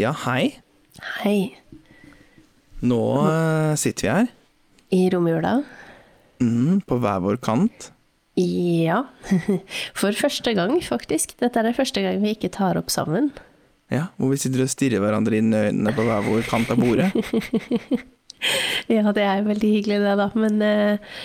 [0.00, 0.54] Ja, hei.
[1.20, 1.52] Hei.
[2.80, 4.28] Nå eh, sitter vi her,
[4.96, 5.58] I romjula?
[6.40, 7.90] mm, på hver vår kant.
[8.40, 9.02] Ja.
[10.00, 11.34] For første gang, faktisk.
[11.42, 13.28] Dette er første gang vi ikke tar opp sammen.
[13.92, 16.80] Ja, hvor vi sitter og stirrer hverandre inn i øynene på hver vår kant av
[16.80, 17.12] bordet.
[18.88, 20.30] Ja, det er veldig hyggelig det, da.
[20.32, 21.18] Men eh,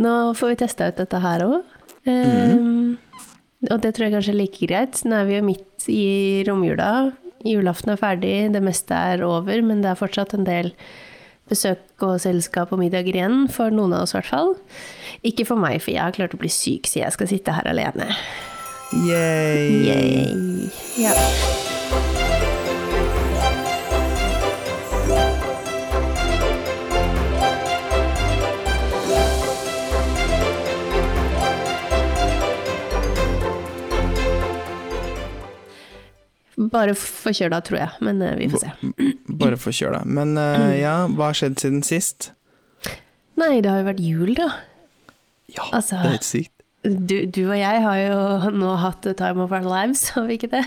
[0.00, 1.66] nå får vi testa ut dette her òg.
[3.66, 5.02] Og det tror jeg kanskje er like greit.
[5.04, 6.06] Nå er vi jo midt i
[6.48, 6.88] romjula.
[7.46, 10.72] Julaften er ferdig, det meste er over, men det er fortsatt en del
[11.46, 14.56] besøk og selskap og middager igjen, for noen av oss i hvert fall.
[15.26, 17.70] Ikke for meg, for jeg har klart å bli syk, så jeg skal sitte her
[17.70, 18.10] alene.
[19.06, 19.86] Yay!
[19.86, 20.72] Yay.
[21.02, 21.14] Ja.
[36.56, 38.70] Bare forkjøla, tror jeg, men eh, vi får se.
[39.42, 40.04] Bare forkjøla.
[40.08, 42.30] Men uh, ja, hva har skjedd siden sist?
[43.36, 44.46] Nei, det har jo vært jul, da.
[45.52, 46.52] Ja, Altså- det er helt sykt.
[46.86, 50.36] Du, du og jeg har jo nå hatt the time of our lives, har vi
[50.38, 50.60] ikke det?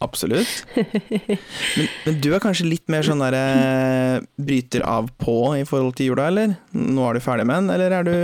[0.00, 0.62] Absolutt.
[0.78, 6.12] Men, men du er kanskje litt mer sånn derre bryter av på i forhold til
[6.14, 6.54] jula, eller?
[6.72, 8.16] Nå er du ferdig med den, eller er du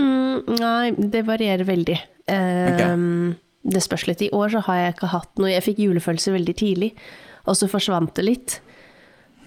[0.00, 1.98] Mm, nei, det varierer veldig.
[2.32, 4.24] Ehm, Det spørs litt.
[4.26, 6.92] I år så har jeg ikke hatt noe Jeg fikk julefølelse veldig tidlig,
[7.46, 8.58] og så forsvant det litt.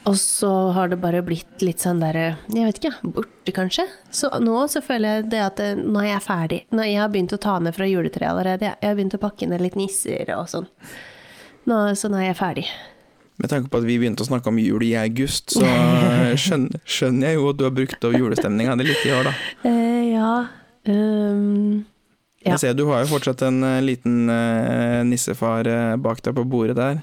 [0.05, 3.87] Og så har det bare blitt litt sånn derre Jeg vet ikke, borte kanskje.
[4.13, 6.59] Så nå så føler jeg det at nå er jeg ferdig.
[6.75, 8.75] Når jeg har begynt å ta ned fra juletreet allerede.
[8.77, 10.69] Jeg har begynt å pakke ned litt nisser og sånn.
[11.65, 12.67] Nå, så nå er jeg ferdig.
[13.41, 15.65] Med tanke på at vi begynte å snakke om jul i august, så
[16.45, 19.33] skjønner, skjønner jeg jo at du har brukt av julestemninga di litt i år, da.
[19.67, 20.29] Eh, ja
[20.87, 21.81] ehm,
[22.45, 22.53] Ja.
[22.53, 26.43] Jeg ser du har jo fortsatt en eh, liten eh, nissefar eh, bak deg på
[26.45, 26.99] bordet der.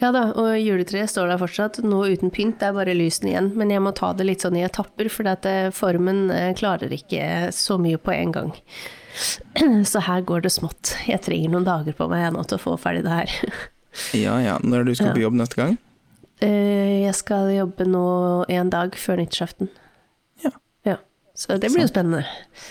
[0.00, 3.50] Ja da, og juletreet står der fortsatt, nå uten pynt, det er bare lysene igjen.
[3.60, 5.28] Men jeg må ta det litt sånn i etapper, for
[5.76, 8.54] formen klarer ikke så mye på en gang.
[9.92, 10.94] Så her går det smått.
[11.08, 13.40] Jeg trenger noen dager på meg nå til å få ferdig det her.
[14.12, 15.70] Ja ja, når er det du skal på jobb neste gang?
[16.44, 18.08] Jeg skal jobbe nå
[18.52, 19.70] en dag før nyttårsaften.
[21.36, 22.24] Så det blir jo spennende.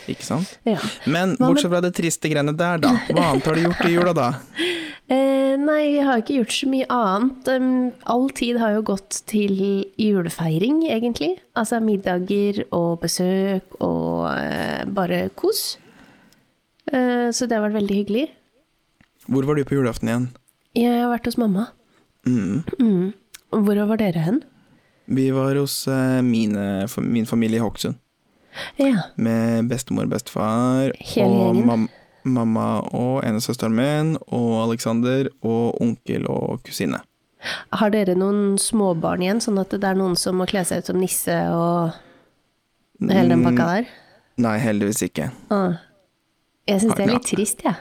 [0.09, 0.55] Ikke sant?
[0.65, 0.79] Ja.
[1.05, 2.95] Men bortsett fra det triste greiene der, da.
[3.11, 4.31] Hva annet har du gjort i jula, da?
[5.05, 7.49] Eh, nei, jeg har ikke gjort så mye annet.
[7.53, 7.65] Um,
[8.09, 9.59] all tid har jo gått til
[10.01, 11.35] julefeiring, egentlig.
[11.53, 15.75] Altså middager og besøk og uh, bare kos.
[16.89, 18.25] Uh, så det har vært veldig hyggelig.
[19.29, 20.25] Hvor var du på julaften igjen?
[20.73, 21.67] Jeg har vært hos mamma.
[22.25, 22.65] Mm.
[22.81, 23.13] Mm.
[23.53, 24.41] Hvor var dere hen?
[25.05, 28.01] Vi var hos uh, mine, min familie i Hokksund.
[28.81, 29.09] Ja.
[29.15, 30.93] Med bestemor bestefar.
[31.23, 31.87] Og mam
[32.25, 36.97] mamma og ene søsteren min, og Alexander, og onkel og kusine.
[37.75, 40.89] Har dere noen småbarn igjen, sånn at det er noen som må kle seg ut
[40.89, 41.93] som nisse og
[43.05, 43.91] hele den pakka der?
[44.41, 45.29] Nei, heldigvis ikke.
[45.53, 45.77] Ah.
[46.65, 47.77] Jeg syns det er litt trist, jeg.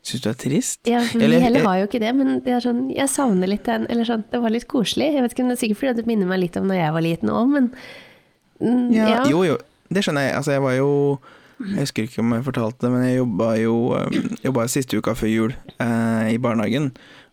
[0.00, 0.80] Syns du det er trist?
[0.88, 3.64] Ja, vi Eller- heller var har jo ikke det, men det sånn, jeg savner litt
[3.64, 5.12] den, eller sånn, det var litt koselig.
[5.12, 6.92] Jeg vet ikke om det er sikkert fordi det minner meg litt om når jeg
[6.92, 7.70] var liten òg, men
[8.60, 9.24] mm, Ja, ja.
[9.28, 9.58] Jo, jo,
[9.90, 10.36] det skjønner jeg.
[10.38, 10.90] Altså, jeg var jo
[11.60, 14.14] Jeg husker ikke om jeg fortalte det, men jeg jobba jo um,
[14.46, 16.86] jobba siste uka før jul eh, i barnehagen.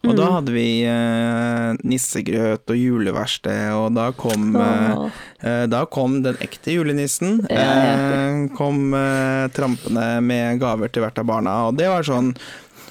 [0.04, 0.34] Og da Mm.
[0.36, 5.08] hadde vi eh, nissegrøt og juleverksted, og da kom eh,
[5.48, 7.40] eh, Da kom den ekte julenissen.
[7.50, 12.34] Eh, kom eh, trampende med gaver til hvert av barna, og det var sånn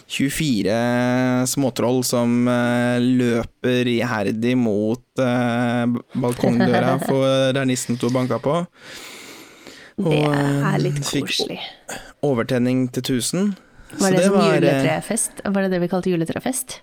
[0.08, 5.02] 24 småtroll som løper iherdig mot
[6.14, 8.60] balkongdøra for der nissen sto og banka på.
[9.96, 11.60] Det Og, det er litt fikk koselig.
[12.26, 13.54] Overtenning til 1000.
[13.96, 15.40] Var Så det, som var, eh, juletrefest?
[15.44, 16.80] Var det det vi kalte juletrefest?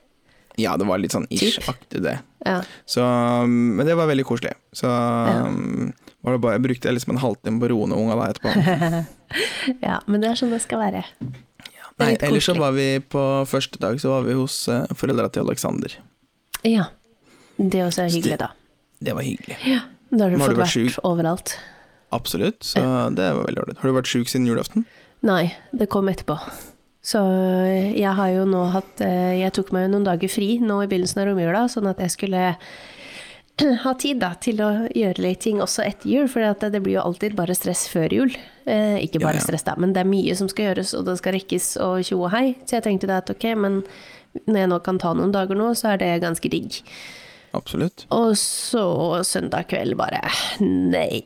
[0.57, 2.19] Ja, det var litt sånn ish-aktig, det.
[2.45, 2.59] Ja.
[2.85, 4.53] Så, um, men det var veldig koselig.
[4.75, 5.45] Så ja.
[6.21, 8.53] var det bare, jeg brukte liksom en halvtime på å roe ned unga da etterpå.
[9.87, 11.03] ja, men det er sånn det skal være.
[11.21, 14.57] Det er Nei, litt ellers så var vi på første dag så var vi hos
[14.69, 15.97] uh, foreldra til Alexander.
[16.65, 16.89] Ja.
[17.57, 18.53] Det også er Så hyggelig, da.
[19.03, 19.57] Det var hyggelig.
[19.69, 19.83] Ja.
[20.13, 21.57] Da har du fått vært overalt.
[22.13, 22.61] Absolutt.
[22.65, 22.81] Så
[23.17, 23.81] det var veldig ålreit.
[23.81, 24.85] Har du vært sjuk siden julaften?
[25.25, 26.37] Nei, det kom etterpå.
[27.03, 27.19] Så
[27.91, 30.87] jeg har jo nå hatt eh, Jeg tok meg jo noen dager fri nå i
[30.87, 32.43] begynnelsen av romjula, sånn at jeg skulle
[33.83, 37.03] ha tid da, til å gjøre litt ting også etter jul, for det blir jo
[37.03, 38.31] alltid bare stress før jul.
[38.63, 39.45] Eh, ikke Ja, bare ja.
[39.45, 42.21] stress, da, men det er mye som skal gjøres, og det skal rekkes og tjo
[42.23, 42.45] og hei.
[42.63, 43.81] Så jeg tenkte da at ok, men
[44.47, 46.79] når jeg nå kan ta noen dager nå, så er det ganske digg.
[47.53, 48.07] Absolutt.
[48.13, 48.85] Og så
[49.27, 50.23] søndag kveld bare
[50.63, 51.21] nei.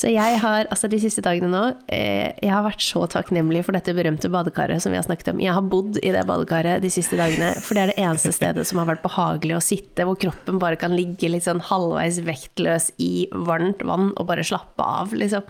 [0.00, 1.62] Så jeg har, altså de siste dagene nå,
[1.92, 5.42] eh, jeg har vært så takknemlig for dette berømte badekaret som vi har snakket om.
[5.42, 8.64] Jeg har bodd i det badekaret de siste dagene, for det er det eneste stedet
[8.68, 12.90] som har vært behagelig å sitte, hvor kroppen bare kan ligge litt sånn halvveis vektløs
[13.00, 15.44] i varmt vann og bare slappe av, liksom.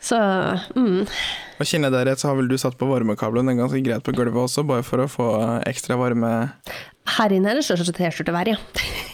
[0.00, 0.16] Så
[0.76, 1.04] mm.
[1.60, 4.46] Og kjenner jeg rett, så har vel du satt på varmekabelen ganske greit på gulvet
[4.46, 5.26] også, bare for å få
[5.68, 6.30] ekstra varme
[7.18, 8.56] Her inne er det største T-skjortevær, ja.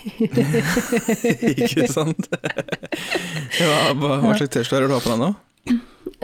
[1.56, 2.29] Ikke sant?
[2.31, 5.33] hva, hva, hva slags T-skjorte har du på deg nå?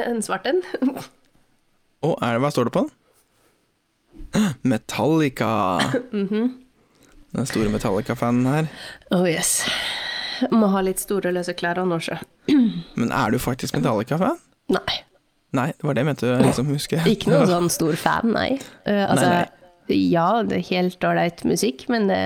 [0.03, 0.62] En svart en.
[2.03, 2.93] Å, er det, hva står det på den?
[4.62, 5.50] Metallica.
[6.12, 8.70] Den store Metallica-fanen her.
[9.11, 9.64] Oh yes.
[10.55, 12.20] Må ha litt store, løse klær og norske.
[12.49, 14.38] Men er du faktisk Metallica-fan?
[14.72, 15.00] Nei.
[15.52, 17.00] Nei, det var det jeg mente liksom huske.
[17.12, 18.54] Ikke noen sånn stor fan, nei.
[18.86, 22.22] Uh, altså, Nei, ja, det er helt ålreit musikk, men det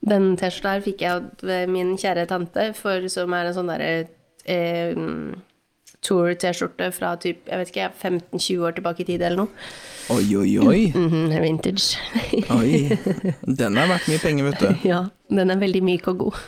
[0.00, 3.90] Den T-skjorta her fikk jeg av min kjære tante, for, som er en sånn derre
[4.48, 4.96] eh,
[6.00, 9.68] tour-T-skjorte fra typ, jeg vet ikke, 15-20 år tilbake i tid eller noe.
[10.14, 10.80] Oi, oi, oi.
[10.94, 12.00] Mhm, vintage.
[12.56, 12.96] oi.
[13.60, 14.88] Den er verdt mye penger, vet du.
[14.88, 16.40] ja, den er veldig myk og god.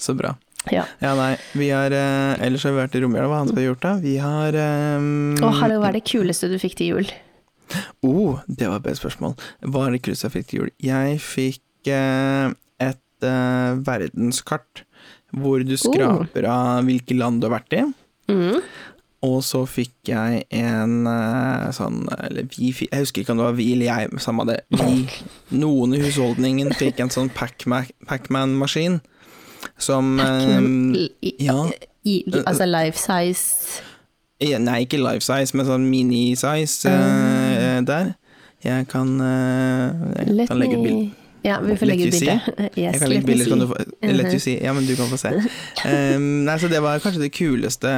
[0.00, 0.36] Så bra.
[0.72, 0.82] Ja.
[1.02, 3.66] Ja, nei, vi har eh, Ellers har vi vært i Romjøla, hva annet har vi
[3.68, 3.92] gjort da?
[4.02, 4.56] Vi har
[4.98, 7.12] um, Å, hallo, hva er det kuleste du fikk til jul?
[8.06, 9.32] Oh, det var et bedre spørsmål.
[9.66, 10.72] Hva er det kuleste jeg fikk til jul?
[10.86, 12.50] Jeg fikk eh,
[12.86, 14.84] et eh, verdenskart
[15.36, 17.80] hvor du skraper av hvilke land du har vært i.
[18.30, 18.60] Mm.
[19.26, 23.46] Og så fikk jeg en eh, sånn Eller vi fikk Jeg husker ikke om det
[23.46, 24.58] var vi eller jeg, samme det.
[24.76, 25.06] Vi,
[25.58, 28.98] noen i husholdningen fikk en sånn Pac-Ma- Pac-Man-maskin
[29.78, 31.58] som eh, ja.
[32.04, 33.82] i, altså life size
[34.36, 38.10] Nei, ikke life size, men sånn mini-size uh, der.
[38.66, 40.02] Jeg kan, eh,
[40.36, 41.06] jeg kan legge et bilde.
[41.46, 42.34] Ja, vi får legge ut bilde.
[42.76, 43.84] Yes, Jeg kan legge bilder, kan du see.
[44.02, 44.56] få Let you see.
[44.64, 45.30] Ja, men du kan få se.
[45.86, 47.92] Um, nei, så det var kanskje det kuleste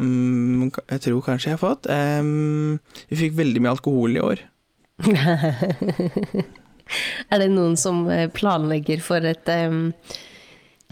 [0.00, 1.86] um, jeg tror kanskje jeg har fått.
[1.90, 2.80] Um,
[3.10, 4.44] vi fikk veldig mye alkohol i år.
[7.32, 9.48] Er det noen som eh, planlegger for et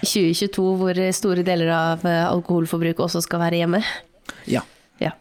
[0.02, 3.82] 2022 hvor store deler av eh, alkoholforbruket også skal være hjemme?
[4.50, 4.64] Ja.
[5.02, 5.12] Ja.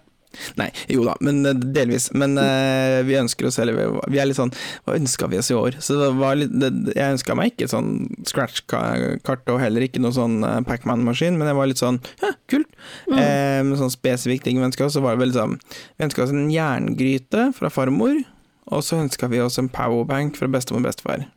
[0.55, 2.09] Nei, jo da, men eh, delvis.
[2.17, 4.53] Men uh, vi ønsker oss eller Vi er litt sånn
[4.85, 5.77] Hva ønska vi oss i år?
[5.83, 7.91] Så det var litt det, Jeg ønska meg ikke sånn
[8.29, 12.69] scratch-kart og heller ikke noe sånn Pacman-maskin, men jeg var litt sånn Ja, kult.
[13.11, 13.19] Mm.
[13.67, 15.59] men sånn spesifikt ting vi ønska oss, så var det vel sånn
[15.97, 18.23] Vi ønska oss en jerngryte fra farmor,
[18.71, 21.27] og så ønska vi oss en powerbank fra bestemor og bestefar.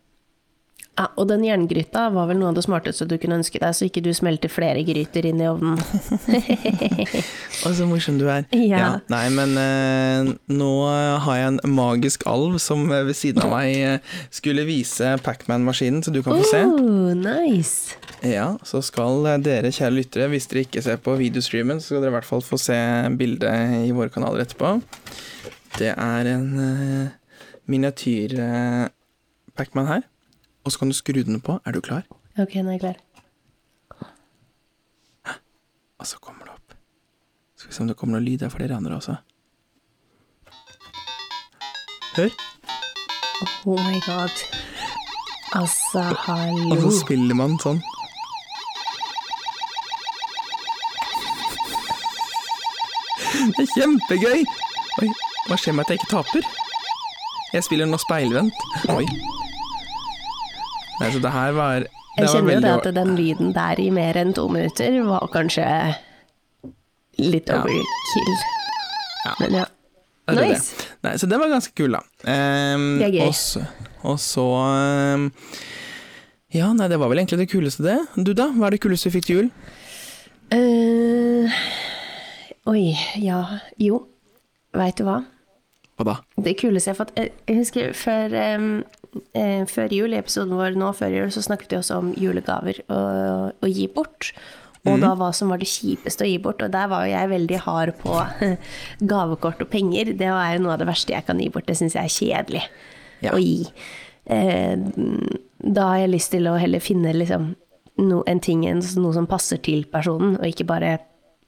[0.94, 3.82] Ja, og den jerngryta var vel noe av det smarteste du kunne ønske deg, så
[3.88, 5.75] ikke du smelter flere gryter inn i ovnen.
[7.64, 8.43] Å, så morsom du er.
[8.55, 9.00] Ja.
[9.11, 10.70] Nei, men eh, nå
[11.26, 13.99] har jeg en magisk alv som eh, ved siden av meg eh,
[14.35, 16.62] skulle vise Pacman-maskinen, så du kan få se.
[16.62, 17.99] Oh, nice.
[18.23, 22.00] Ja, så skal eh, dere kjære lyttere, hvis dere ikke ser på videostreamen, så skal
[22.05, 22.79] dere i hvert fall få se
[23.19, 24.69] bildet i våre kanaler etterpå.
[25.81, 27.06] Det er en eh,
[27.67, 30.02] miniatyr-Pacman eh, her.
[30.65, 31.59] Og så kan du skru den på.
[31.67, 32.03] Er du klar?
[32.39, 33.01] Ok, nå er jeg klar.
[35.99, 36.75] Og så kommer det opp.
[37.57, 38.39] Skal vi se om det kommer noe lyd.
[38.43, 39.17] Det er flere andre også.
[42.17, 42.31] Hør.
[43.67, 44.45] Oh my god.
[45.55, 46.03] Altså,
[46.73, 47.81] Og så spiller man sånn.
[53.55, 54.45] Det er kjempegøy!
[55.03, 55.09] Oi,
[55.49, 56.47] hva skjer med at jeg ikke taper?
[57.55, 58.67] Jeg spiller nå speilvendt.
[58.95, 59.05] Oi.
[61.00, 63.81] Nei, så det her var det Jeg var kjenner jo det at den lyden der
[63.82, 65.67] i mer enn to minutter var kanskje
[67.19, 68.34] litt overkill.
[69.24, 69.32] Ja.
[69.41, 69.65] Men ja.
[70.29, 70.44] Er det.
[70.55, 70.86] Nice.
[71.05, 72.01] Nei, så det var ganske kul, da.
[72.24, 73.27] Um, Det er gøy.
[73.27, 73.65] Og så,
[74.03, 75.27] og så um,
[76.55, 77.98] Ja, nei, det var vel egentlig det kuleste, det.
[78.17, 78.48] Du, da?
[78.55, 79.51] Hva er det kuleste du fikk til jul?
[80.55, 81.60] Uh,
[82.70, 83.41] oi, ja
[83.81, 84.05] Jo,
[84.77, 85.22] veit du hva?
[85.98, 86.17] Hva da?
[86.44, 88.69] Det kuleste jeg har fått Jeg jeg husker før, em,
[89.37, 92.83] eh, før jul, i episoden vår nå før jul, så snakket vi også om julegaver
[92.93, 94.33] å, gi bort.
[94.85, 96.61] Og da hva som var det kjipeste å gi bort.
[96.61, 98.19] Og der var jo jeg veldig hard på
[99.15, 100.13] gavekort og penger.
[100.13, 101.65] Det er jo noe av det verste jeg kan gi bort.
[101.71, 102.65] Det syns jeg er kjedelig
[103.25, 103.33] Ja.
[103.33, 103.71] å gi.
[104.29, 104.77] Eh,
[105.65, 107.55] da har jeg lyst til å heller finne liksom
[108.05, 110.99] no, en ting, en, noe som passer til personen, og ikke bare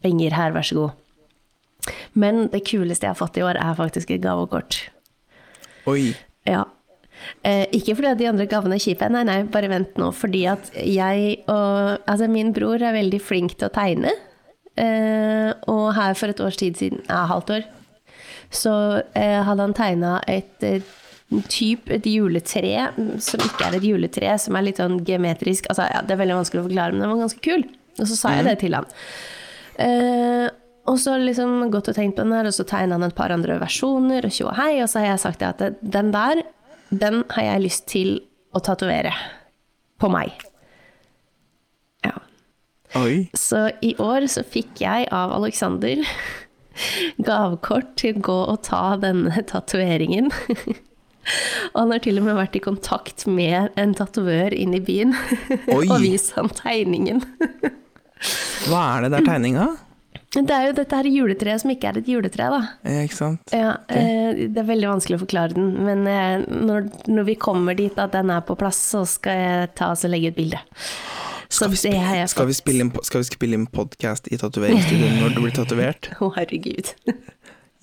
[0.04, 1.92] penger her, vær så god.
[2.16, 4.78] Men det kuleste jeg har fått i år, er faktisk et gavekort.
[5.90, 6.14] Oi.
[6.48, 6.64] Ja.
[7.42, 10.10] Eh, ikke fordi at de andre gavene er kjipe, nei, nei, bare vent nå.
[10.14, 14.12] Fordi at jeg og Altså, min bror er veldig flink til å tegne.
[14.76, 17.66] Eh, og her for et års tid siden, ja, halvt år,
[18.52, 18.74] så
[19.16, 20.84] eh, hadde han tegna et eh,
[21.50, 22.90] typ et juletre
[23.24, 25.70] som ikke er et juletre, som er litt sånn geometrisk.
[25.72, 27.66] Altså, ja, det er veldig vanskelig å forklare, men den var ganske kul.
[27.96, 28.86] Og så sa jeg det til han.
[29.82, 30.46] Eh,
[30.86, 33.16] og så har liksom gått og tenkt på den her, og så tegna han et
[33.16, 36.44] par andre versjoner, og tjo og hei, og så har jeg sagt at den der,
[36.90, 38.18] den har jeg lyst til
[38.54, 39.12] å tatovere
[40.00, 40.34] på meg.
[42.06, 42.14] Ja.
[43.00, 43.26] Oi.
[43.36, 46.02] Så i år så fikk jeg av Alexander
[47.28, 50.30] gavekort til å gå og ta denne tatoveringen.
[51.72, 55.16] Og han har til og med vært i kontakt med en tatovør inne i byen
[55.74, 57.24] og vist han tegningen.
[58.66, 59.66] Hva er det der tegninga?
[60.36, 62.58] Det er jo dette her juletreet som ikke er et juletre, da.
[62.84, 63.54] Ja, ikke sant?
[63.54, 67.78] Ja, eh, det er veldig vanskelig å forklare den, men eh, når, når vi kommer
[67.78, 70.60] dit at den er på plass, så skal jeg ta oss og legge ut bilde.
[71.48, 75.36] Skal vi, spille, skal vi spille inn, skal vi spille inn podkast i tatoveringsstudioet når
[75.36, 76.10] du blir tatovert?
[76.24, 76.90] Å, herregud.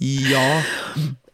[0.04, 0.46] Ja,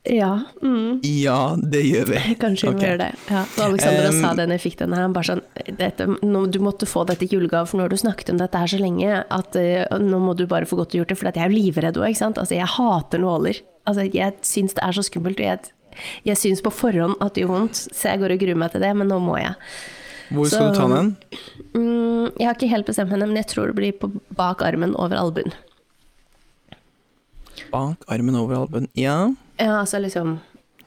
[0.04, 1.00] Ja, mm.
[1.04, 2.20] ja, det gjør vi.
[2.40, 2.88] Kanskje vi okay.
[2.88, 3.10] gjør det.
[3.30, 3.42] Ja.
[3.58, 5.42] Da Alexandra Um, sa det når jeg fikk den her, bare sånn
[5.78, 8.62] dette, nå, Du måtte få dette i julegave, for nå har du snakket om dette
[8.62, 11.44] her så lenge at uh, nå må du bare få godt gjort det, for jeg
[11.44, 12.40] er jo livredd òg, ikke sant.
[12.42, 13.60] Altså, jeg hater nåler.
[13.90, 17.44] Altså, jeg syns det er så skummelt, og jeg, jeg syns på forhånd at det
[17.44, 19.56] gjør vondt, så jeg går og gruer meg til det, men nå må jeg.
[20.30, 21.16] Hvor skal Så- du ta den?
[21.74, 24.96] Mm, jeg har ikke helt bestemt henne, men jeg tror det blir på bak armen
[24.96, 25.54] over albuen.
[27.72, 28.88] Bak armen over albuen.
[28.98, 30.38] Ja, Ja, altså liksom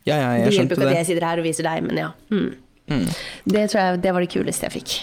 [0.06, 2.10] ja, ja jeg Det hjelper ikke at jeg sitter her og viser deg, men ja.
[2.32, 2.54] Mm.
[2.90, 3.06] Mm.
[3.46, 4.94] Det tror jeg det var det kuleste jeg fikk.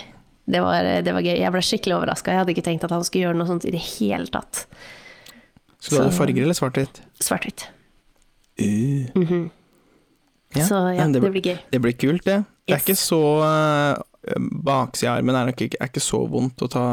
[0.49, 1.35] Det var, det var gøy.
[1.39, 2.33] Jeg ble skikkelig overraska.
[2.33, 4.65] Jeg hadde ikke tenkt at han skulle gjøre noe sånt i det hele tatt.
[5.79, 6.99] Skulle du ha det farger eller svart-hvitt?
[7.23, 7.67] Svart-hvitt.
[8.59, 9.07] Uh.
[9.15, 9.45] Mhm.
[10.57, 11.57] Ja, Så ja, det, det, blir gøy.
[11.71, 12.39] det blir kult, det.
[12.65, 12.83] Det er Yes.
[12.83, 16.83] ikke så uh, Baksida av armen er ikke, er ikke så vondt å ta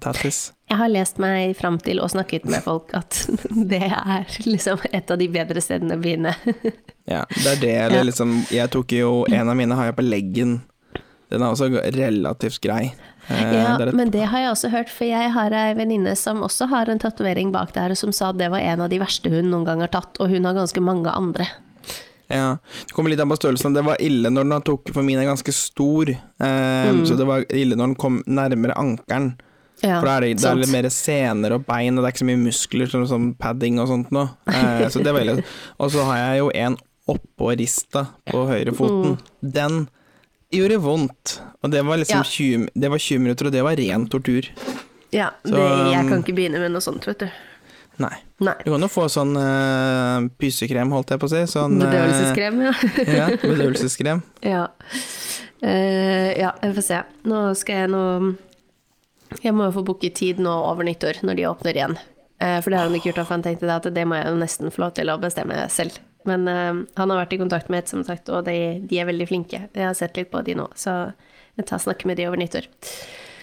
[0.00, 0.52] tattis.
[0.68, 3.20] Jeg har lest meg fram til og snakket med folk at
[3.70, 6.34] det er liksom et av de bedre stedene å begynne.
[7.06, 8.06] Ja, det er det, eller Ja.
[8.08, 10.56] liksom Jeg tok jo En av mine har jeg på leggen.
[11.30, 12.88] Den er også relativt grei.
[13.30, 16.42] Eh, Ja, det men det har jeg også hørt, for jeg har ei venninne som
[16.42, 19.30] også har en tatovering bak der, som sa at det var en av de verste
[19.30, 21.46] hun noen gang har tatt, og hun har ganske mange andre.
[22.28, 22.56] ja.
[22.86, 23.74] Det kommer litt an på størrelsen.
[23.74, 27.06] Det var ille når den tok For min er ganske stor, eh, Mm.
[27.06, 29.36] så det var ille når den kom nærmere ankelen.
[29.82, 32.14] Ja, For da er det, det er litt mer sener og bein, og det er
[32.14, 34.30] ikke så mye muskler, som sånn padding og sånt noe.
[34.48, 35.42] Eh, så det veldig
[35.82, 36.78] Og så har jeg jo en
[37.12, 39.18] oppå rista på høyrefoten.
[39.18, 39.50] Mm.
[39.56, 39.82] Den
[40.54, 41.36] gjorde vondt.
[41.62, 42.24] Og det var liksom Ja.
[42.24, 44.48] 20, det var 20 minutter, og det var ren tortur.
[45.12, 47.28] Ja, Så, det, jeg um, kan ikke begynne med noe sånt, vet du.
[48.02, 48.16] Nei.
[48.44, 48.56] Nei.
[48.64, 51.44] Du kan jo få sånn uh, pysekrem, holdt jeg på å si.
[51.48, 52.72] Sånn, eh, Bedøvelseskrem, ja.
[53.20, 54.24] ja, bedøvelseskrem.
[54.54, 54.64] ja.
[55.62, 57.00] Uh, ja, jeg får se.
[57.30, 58.02] Nå skal jeg nå
[59.42, 61.96] Jeg må jo få booke tid nå over nyttår, når de åpner igjen.
[62.42, 64.40] Eh, for det har han ikke gjort, for han tenkte at det må jeg jo
[64.40, 66.00] nesten få lov til å bestemme selv.
[66.28, 68.56] Men eh, han har vært i kontakt med et, som sagt, og de,
[68.86, 69.62] de er veldig flinke.
[69.70, 70.98] Jeg har sett litt på de nå, så
[71.56, 72.68] jeg tar snakk med de over nyttår.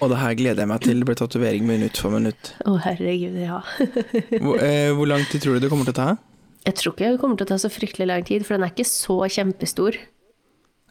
[0.03, 0.99] Og det her gleder jeg meg til.
[0.99, 2.51] Det blir tatovering minutt for minutt.
[2.67, 3.61] Å, herregud, ja.
[4.43, 6.09] Hvor, eh, hvor lang tid tror du det kommer til å ta?
[6.63, 8.71] Jeg tror ikke det kommer til å ta så fryktelig lang tid, for den er
[8.71, 9.97] ikke så kjempestor.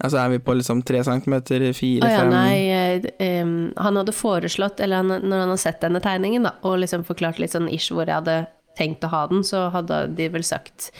[0.02, 2.10] Altså Er vi på liksom tre centimeter, fire, fem?
[2.10, 6.02] ja, fem nei, eh, em, han hadde foreslått, eller han, når han har sett denne
[6.02, 8.40] tegningen, da, og liksom forklart litt sånn ish hvor jeg hadde
[8.78, 10.90] tenkt å ha den, så hadde de vel sagt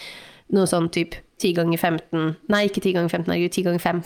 [0.54, 4.02] noe sånn typ 10 ganger 15 Nei, ikke 10 ganger 15, herregud, 10 ganger 5.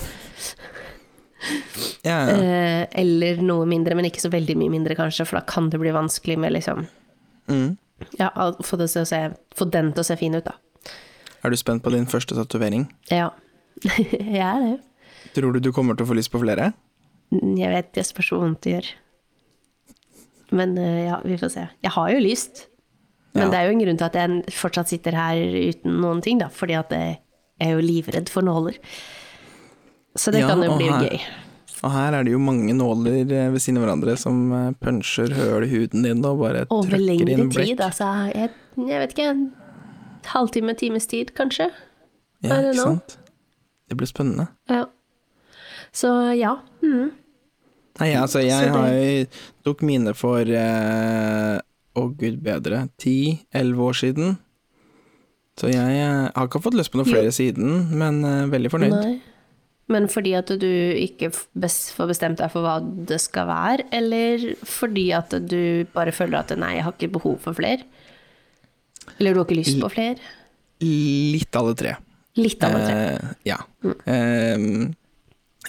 [2.06, 2.36] Ja, ja.
[2.36, 5.82] Eh, eller noe mindre, men ikke så veldig mye mindre, kanskje, for da kan det
[5.82, 6.86] bli vanskelig med liksom
[7.46, 7.76] Mm.
[8.18, 10.56] Ja, få, se, få den til å se fin ut, da.
[11.44, 12.88] Er du spent på din første tatovering?
[13.10, 13.30] Ja.
[13.86, 14.76] jeg er det.
[15.36, 16.70] Tror du du kommer til å få lyst på flere?
[17.36, 18.88] Jeg vet det spørs hvor vondt det gjør.
[20.56, 21.64] Men eh, ja, vi får se.
[21.84, 22.66] Jeg har jo lyst.
[23.36, 23.50] Men Ja.
[23.52, 26.46] det er jo en grunn til at jeg fortsatt sitter her uten noen ting, da.
[26.48, 27.18] Fordi at jeg
[27.60, 28.78] er jo livredd for nåler.
[30.16, 31.20] Så det Ja, kan jo bli her- gøy.
[31.84, 35.28] Og her er det jo mange nåler eh, ved siden av hverandre som eh, puncher
[35.36, 38.08] høl i huden din og bare Over trykker lengre tid, altså.
[38.32, 39.28] Jeg, jeg vet ikke.
[39.28, 39.52] En
[40.32, 41.68] halvtime, times tid, kanskje.
[42.42, 43.18] Ja, ikke sant?
[43.90, 44.48] Det blir spennende.
[44.70, 44.86] Ja.
[45.96, 46.54] Så ja.
[46.84, 47.10] Mm.
[48.00, 49.26] Nei, altså, jeg det- har jo
[49.64, 51.60] tok mine for eh,
[51.96, 54.34] Å, gud bedre ti-elleve år siden.
[55.56, 57.14] Så jeg eh, har ikke fått lyst på noe Jo.
[57.14, 58.92] flere siden, men eh, veldig fornøyd.
[58.92, 59.14] Nei.
[59.88, 60.66] Men fordi at du
[60.98, 66.40] ikke får bestemt deg for hva det skal være, eller fordi at du bare føler
[66.42, 67.86] at nei, jeg har ikke behov for flere?
[69.16, 70.18] Eller du har ikke lyst på flere?
[70.82, 71.94] Litt alle tre.
[72.36, 72.92] Litt det tre.
[72.92, 73.60] Eh, ja.
[74.04, 74.90] Eh,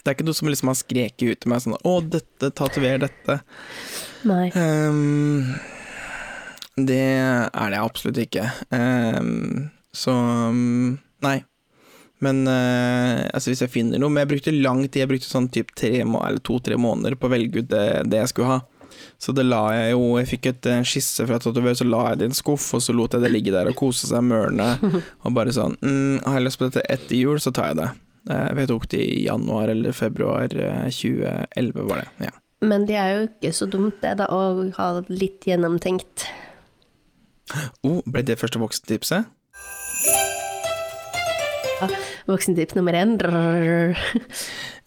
[0.07, 3.01] det er ikke noe som liksom har skreket ut til meg sånn Å, dette, tatover
[3.03, 3.33] dette.
[4.29, 4.45] Nei.
[4.55, 5.57] Um,
[6.79, 8.45] det er det absolutt ikke.
[8.71, 10.95] Um, så um,
[11.27, 11.41] nei.
[12.23, 15.51] Men uh, altså hvis jeg finner noe Men jeg brukte lang tid, jeg brukte sånn
[15.53, 18.59] typ tre må eller to-tre måneder på å velge ut det, det jeg skulle ha.
[19.21, 22.21] Så det la jeg jo Jeg fikk et eh, skisse fra tatovør, så la jeg
[22.21, 24.71] det i en skuff, og så lot jeg det ligge der og kose seg mørne.
[25.27, 27.91] Og bare sånn mm, Har jeg lyst på dette etter jul, så tar jeg det.
[28.29, 32.07] Eh, Jeg tok det i januar eller februar eh, 2011, var det.
[32.27, 32.33] Ja.
[32.67, 36.25] Men det er jo ikke så dumt, det, da, å ha litt gjennomtenkt.
[37.85, 39.29] Oh, ble det første voksentipset?
[42.27, 43.17] Voksentips nummer én.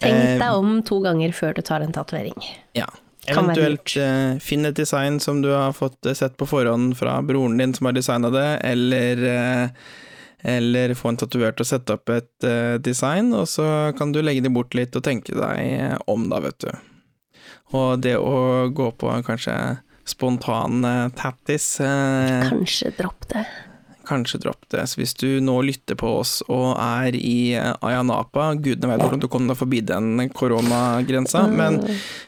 [0.01, 2.37] Tenk Eh, deg om to ganger før du tar en tatovering.
[2.77, 2.87] Ja.
[3.29, 7.59] Eventuelt eh, finn et design som du har fått eh, sett på forhånd fra broren
[7.61, 9.69] din som har designa det, eller eh,
[10.43, 14.45] eller få en tatovert og sette opp et uh, design, og så kan du legge
[14.45, 16.71] det bort litt og tenke deg eh, om, da, vet du.
[17.77, 19.57] Og det å gå på kanskje
[20.09, 23.45] spontan uh, tattis uh, Kanskje dropp det.
[24.11, 24.83] Kanskje dropp det.
[24.91, 29.29] Så hvis du nå lytter på oss og er i Ayanapa, gudene vet hvordan du
[29.31, 31.79] kom deg forbi den koronagrensa, men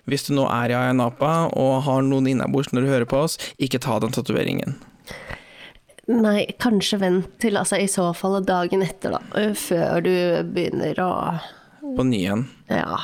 [0.06, 3.40] hvis du nå er i Ayanapa og har noen innabords når du hører på oss,
[3.58, 4.76] ikke ta den tatoveringen.
[6.12, 9.20] Nei, kanskje vent til altså, i så fall dagen etter, da.
[9.40, 10.12] øh, Før du
[10.52, 11.10] begynner å
[11.96, 12.46] På ny igjen.
[12.68, 12.98] Ja,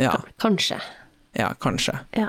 [0.00, 0.78] Ja, kanskje.
[1.36, 1.94] ja, kanskje.
[2.16, 2.28] Ja.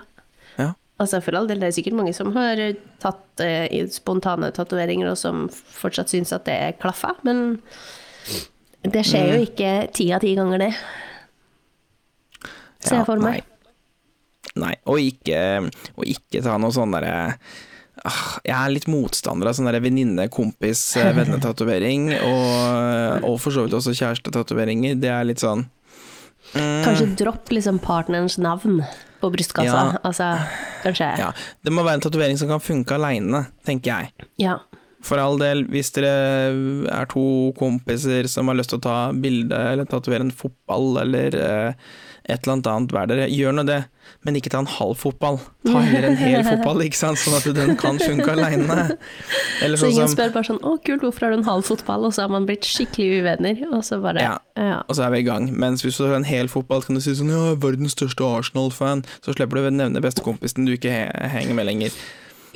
[0.58, 0.74] Ja.
[1.00, 2.60] Altså for all del, det er sikkert mange som har
[3.02, 7.62] tatt eh, spontane tatoveringer, og som fortsatt syns at det klaffa, men
[8.84, 9.32] det skjer Mm.
[9.36, 10.74] jo ikke ti av ti ganger, det.
[12.82, 13.44] Ser Ja, for meg.
[14.56, 14.68] Nei.
[14.68, 14.76] nei.
[14.90, 17.38] Og ikke, og ikke ta noe sånn derre
[18.02, 22.50] Jeg er litt motstander av sånn derre venninne-kompis-vennetatovering, og,
[23.30, 24.92] og for så vidt også kjærestetatoveringer.
[25.02, 25.62] Det er litt sånn
[26.56, 28.74] mm, Kanskje dropp liksom partnerens navn
[29.22, 29.82] på brystkassa.
[29.94, 29.98] Ja.
[30.08, 30.28] Altså,
[30.86, 31.10] kanskje.
[31.22, 31.30] Ja,
[31.62, 34.06] det må være en tatovering som kan funke aleine, tenker jeg.
[34.42, 34.56] Ja.
[35.06, 36.14] For all del, hvis dere
[36.94, 37.24] er to
[37.58, 41.72] kompiser som har lyst til å ta bilde eller tatovere en fotball eller eh,
[42.32, 43.80] et eller annet hver dere, gjør nå det,
[44.26, 45.40] men ikke ta en halv fotball.
[45.68, 48.98] Ta heller en hel fotball, ikke sant, sånn at den kan funke aleine.
[49.62, 51.66] Eller Så sånn ingen som spør bare sånn 'Å, kult, hvorfor har du en halv
[51.68, 54.38] fotball?' Og så har man blitt skikkelig uvenner, og så bare Ja.
[54.58, 54.82] ja.
[54.88, 55.52] Og så er vi i gang.
[55.58, 59.04] Mens hvis du har en hel fotball, kan du si sånn ja, verdens største Arsenal-fan,
[59.22, 61.92] så slipper du å nevne bestekompisen du ikke henger med lenger.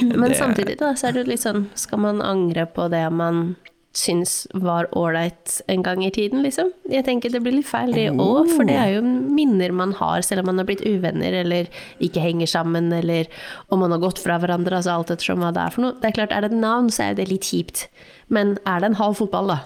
[0.02, 3.56] Men Det- samtidig, da, så er det litt sånn Skal man angre på det man
[3.96, 6.72] syns var ålreit en gang i tiden, liksom?
[6.92, 10.24] Jeg tenker det blir litt feil, det òg, for det er jo minner man har,
[10.26, 11.70] selv om man har blitt uvenner eller
[12.04, 13.30] ikke henger sammen, eller
[13.72, 15.96] om man har gått fra hverandre, altså alt ettersom hva det er for noe.
[16.02, 17.88] Det er klart, er det et navn, så er det litt kjipt.
[18.28, 19.62] Men er det en halv fotball, da?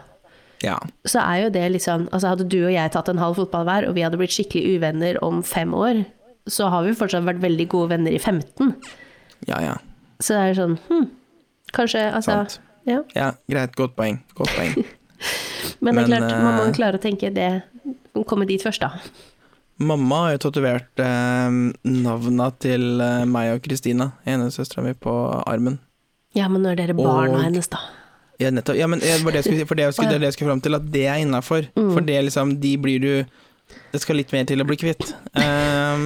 [0.59, 0.75] Ja.
[1.07, 3.85] så er jo det liksom Altså hadde du og jeg tatt en halv fotball hver,
[3.87, 6.01] og vi hadde blitt skikkelig uvenner om fem år,
[6.51, 8.73] så har vi fortsatt vært veldig gode venner i 15.
[9.47, 9.77] Ja, ja.
[10.19, 11.05] Så det er sånn hm,
[11.71, 12.57] Kanskje Altså Sant.
[12.89, 13.01] Ja.
[13.15, 13.75] Ja, greit.
[13.77, 14.21] Godt poeng.
[14.37, 14.75] Godt poeng.
[15.83, 17.49] Men det er Men, klart, man må eh, jo klare å tenke det
[18.27, 18.97] Komme dit først, da.
[19.79, 25.13] Mamma har jo tatovert eh, navna til eh, meg og Kristina, enesøstera mi, på
[25.47, 25.77] armen.
[26.35, 27.79] Ja, men nå er dere barna Og- hennes, da.
[28.39, 28.75] Ja, nettopp.
[28.79, 30.61] Ja, men det var det jeg skulle, for det, jeg skulle, det jeg skulle fram
[30.63, 31.65] til, at det er innafor.
[31.75, 31.89] Mm.
[31.91, 33.11] For det liksom, de blir du
[33.91, 35.01] Det skal litt mer til å bli kvitt.
[35.33, 36.03] Um,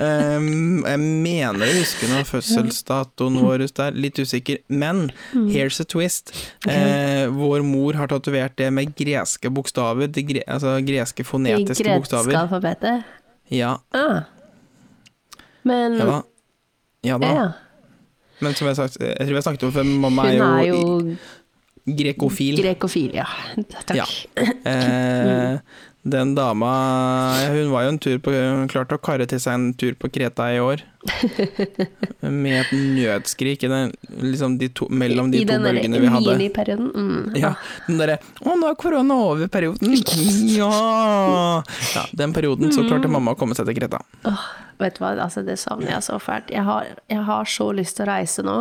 [0.00, 4.62] um, jeg mener å huske noe fødselsdatoen vår der, litt usikker.
[4.72, 5.48] Men Mm.
[5.52, 6.32] here's a twist.
[6.68, 11.98] Eh, vår mor har tatovert det med greske bokstaver, de gre, altså greske fonetiske greske
[12.00, 12.34] bokstaver.
[12.46, 13.04] alfabetet.
[13.50, 14.22] Ja, Ah.
[15.64, 16.22] Men ja da.
[17.04, 17.26] Ja da.
[17.34, 17.52] ja.
[18.40, 20.66] Men som jeg, sagt, jeg tror jeg snakket om før, mamma Hun er jo, er
[20.66, 21.16] jo
[21.98, 22.56] grekofil.
[22.58, 23.26] grekofil, ja.
[23.86, 23.96] Takk.
[24.00, 24.06] Ja.
[24.64, 25.58] Eh,
[26.02, 26.70] den dama
[27.52, 30.10] Hun var jo en tur på Hun klarte å karre til seg en tur på
[30.10, 30.82] Kreta i år.
[32.20, 36.34] Med et nødskrik i den, liksom de to, mellom de I to bølgene vi hadde.
[36.38, 36.90] miniperioden.
[36.94, 37.38] Mm.
[37.38, 37.54] Ja,
[37.86, 39.94] den derre 'Å, nå er korona over'-perioden.
[40.58, 41.62] Ja!
[41.94, 42.04] ja!
[42.12, 44.02] Den perioden så klarte mamma å komme seg til Kreta.
[44.28, 44.44] Oh,
[44.82, 46.50] vet du hva, altså det savner jeg så fælt.
[46.54, 48.58] Jeg har, jeg har så lyst til å reise nå.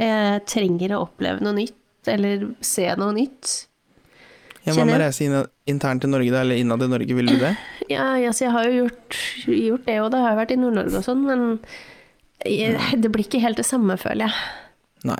[0.00, 1.76] Jeg trenger å oppleve noe nytt,
[2.08, 3.66] eller se noe nytt.
[4.70, 5.02] Ja, hva med jeg.
[5.04, 7.52] reiser internt til Norge, da, eller innad i Norge, vil du det?
[7.90, 9.16] Ja, altså jeg har jo gjort,
[9.50, 11.44] gjort det, det har jeg vært i Nord-Norge og sånn, men
[12.46, 14.36] jeg, det blir ikke helt det samme, føler jeg.
[15.10, 15.18] Nei.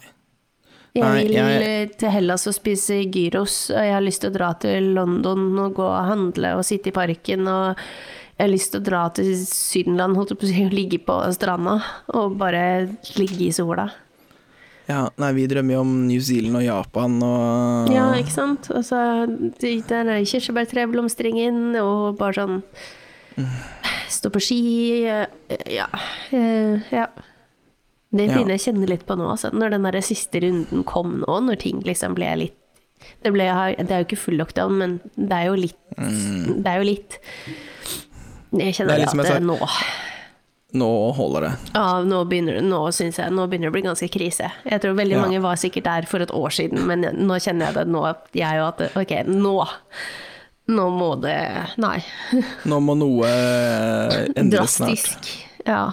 [0.94, 4.34] Jeg Nei, vil jeg- til Hellas og spise gyros, og jeg har lyst til å
[4.34, 7.76] dra til London og gå og handle og sitte i parken, og
[8.38, 10.98] jeg har lyst til å dra til Sydenland, holdt jeg på å si, og ligge
[11.06, 11.76] på stranda
[12.14, 12.62] og bare
[13.18, 13.88] ligge i sola.
[14.90, 18.68] Ja, nei, vi drømmer jo om New Zealand og Japan og Ja, ikke sant?
[18.74, 18.98] Altså,
[19.60, 22.62] det- der er kirsebærtreblomstringen, og bare sånn
[24.10, 25.26] Stå på ski eh,
[25.70, 25.86] Ja.
[26.32, 27.06] eh, ja.
[28.12, 28.34] Det Ja.
[28.34, 29.52] begynner jeg å kjenne litt på nå, altså.
[29.54, 32.56] Når den der siste runden kom nå, når ting liksom ble litt
[33.22, 33.46] Det, ble,
[33.78, 37.18] det er jo ikke full lockdown, men det er jo litt Det er jo litt
[38.52, 38.58] Jeg Mm.
[38.58, 39.58] Det kjenner er det litt at det nå
[40.76, 41.52] nå holder det.
[41.74, 44.50] Ja, nå begynner, nå jeg nå begynner det å bli ganske krise.
[44.64, 45.22] Jeg tror veldig Ja.
[45.24, 48.60] mange var sikkert der for et år siden, men nå kjenner jeg det nå, jeg
[48.60, 49.56] jo at ok, nå
[50.70, 51.34] Nå må det
[51.82, 51.96] Nei.
[52.70, 53.26] Nå må noe
[54.38, 55.08] endres Drastisk.
[55.08, 55.26] snart.
[55.26, 55.46] Drastisk.
[55.66, 55.92] Ja.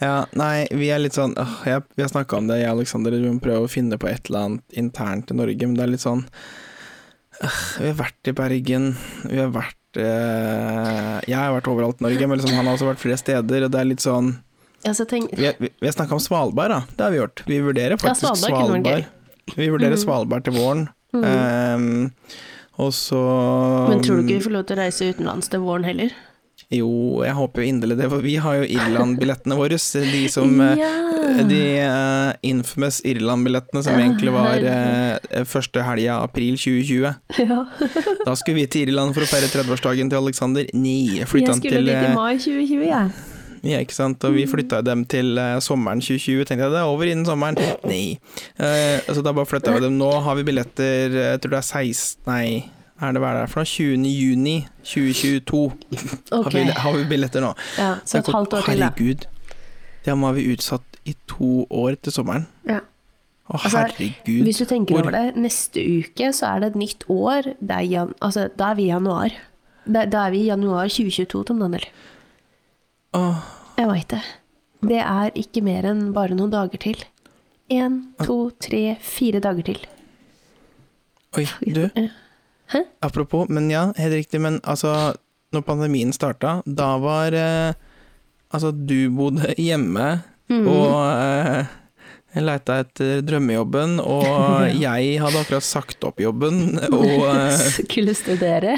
[0.00, 2.78] Ja, nei, vi er litt sånn øh, jeg, Vi har snakka om det, jeg og
[2.78, 3.12] Aleksander.
[3.16, 5.92] Vi må prøve å finne på et eller annet internt i Norge, men det er
[5.94, 8.90] litt sånn øh, Vi har vært i Bergen,
[9.24, 12.88] vi har vært eh, Jeg har vært overalt i Norge, men liksom, han har også
[12.92, 14.36] vært flere steder, og det er litt sånn
[14.86, 16.78] Altså, tenk, Vi, vi, vi har snakka om Svalbard, da.
[16.96, 17.42] Det har vi gjort.
[17.44, 19.04] Vi vurderer faktisk Svalbard Svalbard.
[19.58, 20.00] Vi vurderer Mm.
[20.04, 20.86] Svalbard til våren.
[21.20, 22.12] Ehm,
[22.80, 23.20] og så
[23.90, 26.14] men tror du ikke vi får lov til å reise utenlands til våren heller?
[26.70, 26.88] Jo,
[27.26, 29.74] jeg håper jo inderlig det, for vi har jo Irland-billettene våre.
[29.74, 30.90] De som eh, Ja.
[31.46, 37.10] De uh, infamous Irland-billettene som egentlig var uh, første helga april 2020.
[37.42, 37.58] Ja.
[38.26, 40.70] Da skulle vi til Irland for å feire 30-årsdagen til Alexander.
[40.76, 43.12] Nei, flytta han skulle dit i mai 2020, jeg.
[43.66, 44.22] Ja, ikke sant.
[44.24, 46.46] Og vi flytta dem til uh, sommeren 2020.
[46.46, 47.58] Tenkte jeg det er over innen sommeren.
[47.88, 48.20] Nei.
[48.60, 49.98] Uh, så da bare flytta vi dem.
[49.98, 53.48] Nå har vi billetter, jeg tror det er 16 Nei, er det hva er det
[53.54, 53.64] noe?
[53.64, 54.06] 20.
[54.12, 55.60] juni 2022
[56.30, 57.50] har, vi, har vi billetter nå.
[57.78, 58.88] Ja, så et halvt år til, da.
[58.90, 59.26] Herregud.
[60.04, 62.46] Det må vi utsatt i to år til sommeren.
[62.68, 62.80] Ja.
[63.50, 64.44] Å, Altså, herregud.
[64.46, 67.48] Hvis du tenker over det, neste uke så er det et nytt år.
[67.66, 69.34] Er jan altså, da er vi i januar.
[69.90, 71.86] Da, da er vi i januar 2022, Tom Daniel.
[73.18, 73.40] Åh,
[73.80, 74.20] Jeg veit det.
[74.86, 77.00] Det er ikke mer enn bare noen dager til.
[77.70, 79.82] Én, to, tre, fire dager til.
[81.38, 81.84] oi, du.
[82.70, 82.84] Hæ?
[83.02, 84.40] Apropos, men ja, helt riktig.
[84.42, 85.12] Men altså,
[85.54, 87.86] når pandemien starta, da var eh,
[88.50, 90.06] Altså, du bodde hjemme,
[90.50, 90.64] mm.
[90.66, 91.68] og eh,
[92.42, 98.74] leita etter drømmejobben, og jeg hadde akkurat sagt opp jobben, og eh, Skulle studere.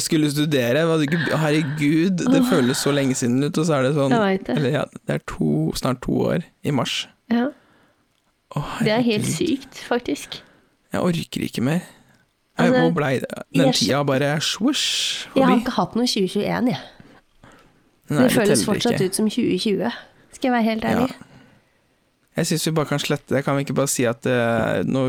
[0.00, 0.86] skulle studere.
[1.04, 4.56] Ikke, herregud, det føles så lenge siden ut, og så er det sånn det.
[4.56, 7.02] Eller ja, det er to, snart to år i mars.
[7.28, 7.50] Ja,
[8.56, 10.40] Oh, det er helt sykt, faktisk.
[10.90, 11.84] Jeg orker ikke mer.
[12.60, 13.42] Altså, hvor blei det?
[13.56, 16.78] Den tida bare swoosh Jeg har ikke hatt noe 2021, jeg.
[18.10, 19.10] Nei, det føles fortsatt ikke.
[19.10, 19.90] ut som 2020.
[20.32, 21.10] Skal jeg være helt ærlig.
[22.36, 23.44] Jeg syns vi bare kan slette det.
[23.44, 25.02] Kan vi ikke bare si at uh, nå,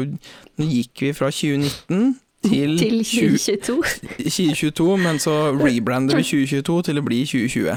[0.58, 3.84] nå gikk vi fra 2019 til, Til 20 2022.
[4.18, 7.76] 2022, men så rebrander vi 2022 til å bli 2020.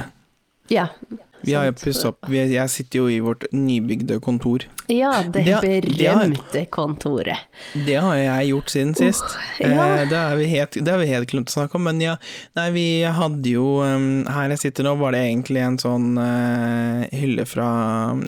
[0.72, 0.86] Ja.
[1.44, 4.66] Vi har jo pussa opp Jeg sitter jo i vårt nybygde kontor.
[4.90, 7.46] Ja, det Det berømte kontoret.
[7.72, 9.24] Det har jeg gjort siden sist.
[9.60, 9.68] ja.
[9.70, 12.16] Eh, det, har vi helt, helt glemt å snakke om, men ja.
[12.58, 17.04] Nei, vi hadde jo um, Her jeg sitter nå, var det egentlig en sånn uh,
[17.12, 17.68] hylle fra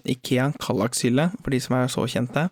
[0.08, 2.46] Ikea, Kallax-hylle, for de som er så kjente,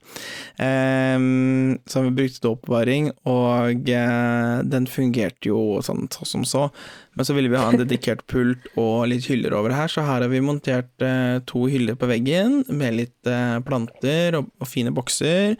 [0.58, 6.68] um, som vi brukte til oppbevaring, og uh, den fungerte jo sånn så som så.
[7.14, 10.24] Men så ville vi ha en dedikert pult og litt hyller over her, så her
[10.24, 14.90] har vi montert eh, to hyller på veggen med litt eh, planter og, og fine
[14.94, 15.54] bokser.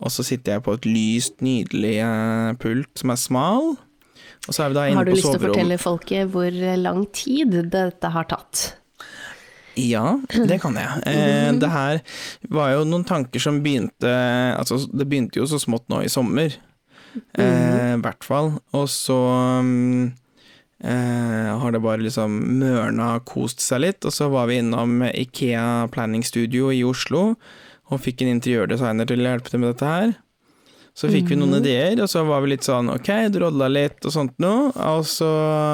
[0.00, 3.72] Og så sitter jeg på et lyst, nydelig eh, pult som er smal.
[4.48, 7.04] Og så er vi da inne Har du lyst til å fortelle folket hvor lang
[7.16, 8.70] tid dette har tatt?
[9.78, 11.02] Ja, det kan jeg.
[11.10, 12.00] Eh, det her
[12.52, 14.10] var jo noen tanker som begynte
[14.56, 16.56] Altså, det begynte jo så smått nå i sommer.
[17.38, 18.52] eh, I hvert fall.
[18.76, 19.18] Og så
[19.64, 20.10] mm,
[20.84, 24.04] eh, har det bare liksom mørna kost seg litt.
[24.08, 27.34] Og så var vi innom Ikea Planning Studio i Oslo
[27.90, 30.12] og fikk en interiørdesigner til å hjelpe til med dette her.
[30.94, 34.12] Så fikk vi noen ideer, og så var vi litt sånn ok, drodla litt og
[34.14, 34.68] sånt noe.
[34.90, 35.28] Og så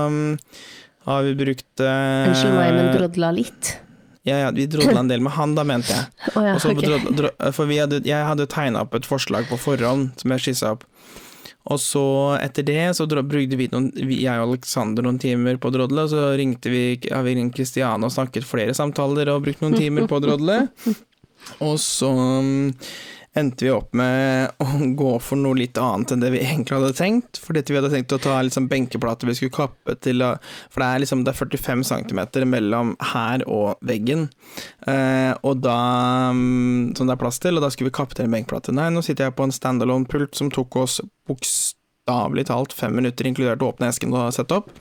[0.06, 0.36] um,
[1.08, 3.72] har vi brukt eh, Unnskyld meg, men drodla litt?
[4.26, 6.06] Ja, ja, vi drodla en del med han, da, mente jeg.
[6.34, 6.80] Oh, ja, Og så ok.
[6.84, 10.42] drodla- dro- for vi hadde, jeg hadde tegna opp et forslag på forhånd, som jeg
[10.48, 10.82] skissa opp.
[11.70, 12.04] Og så,
[12.40, 16.12] etter det, så brukte vi noen, jeg og Aleksander noen timer på å drodle, og
[16.12, 20.08] så ringte vi, ja, vi ringte Kristiane og snakket flere samtaler og brukte noen timer
[20.10, 20.64] på å drodle.
[21.62, 22.72] Og så um,
[23.36, 24.66] endte vi opp med å
[24.98, 27.40] gå for noe litt annet enn det vi egentlig hadde tenkt.
[27.42, 30.24] For dette vi hadde tenkt å ta liksom benkeplater vi skulle kappe til
[30.72, 34.28] For det er liksom det er 45 cm mellom her og veggen.
[34.88, 35.78] Eh, og da
[36.32, 38.74] um, Som det er plass til, og da skulle vi kappe til en benkeplate.
[38.76, 43.64] Nei, nå sitter jeg på en standalone-pult som tok oss bokstavelig talt fem minutter, inkludert
[43.64, 44.72] å åpne esken og sette opp.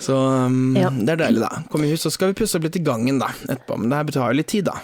[0.00, 0.88] Så um, Ja.
[0.88, 1.60] det er deilig, da.
[1.70, 3.76] Kom i hus, så skal vi pusse opp litt i gangen da, etterpå.
[3.76, 4.78] Men det her jo litt tid, da.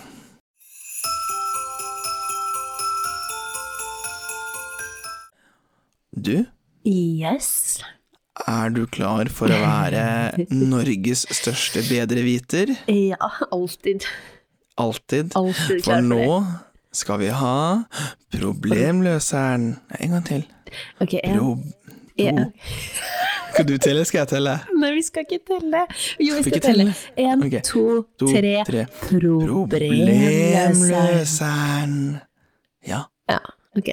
[6.16, 6.44] Du,
[6.86, 7.80] Yes.
[8.48, 12.66] er du klar for å være Norges største bedreviter?
[12.88, 13.16] Ja,
[13.52, 14.04] alltid.
[14.78, 15.32] Alltid.
[15.36, 16.44] Alltid For for nå
[16.96, 17.84] skal vi ha
[18.32, 19.70] Problemløseren.
[20.00, 20.44] En gang til.
[21.00, 21.58] Ok, en, Pro
[22.18, 22.52] En.
[23.52, 24.54] Skal du telle, skal jeg telle?
[24.76, 25.82] Nei, vi skal ikke telle.
[26.20, 26.84] Jo, vi Skal telle.
[26.84, 26.94] telle?
[27.32, 27.54] En, Ok.
[27.64, 28.64] to, To, tre.
[29.10, 31.94] Problemløseren.
[32.88, 33.00] Ja.
[33.28, 33.38] Ja,
[33.76, 33.90] ok.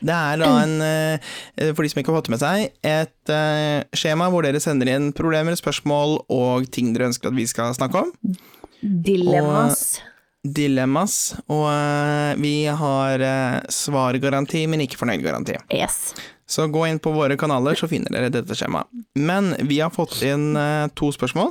[0.00, 3.32] Det er da en, eh, for de som ikke har fått det med seg, et
[3.32, 7.74] eh, skjema hvor dere sender inn problemer, spørsmål og ting dere ønsker at vi skal
[7.76, 8.36] snakke om.
[8.80, 9.98] Dilemmas.
[10.46, 11.18] Dilemmas.
[11.50, 13.26] Og eh, vi har
[13.72, 15.58] svargaranti, men ikke fornøyd-garanti.
[15.74, 16.14] Yes.
[16.46, 18.86] Så gå inn på våre kanaler, så finner dere dette skjemaet.
[19.18, 20.52] Men vi har fått inn
[20.94, 21.50] to spørsmål.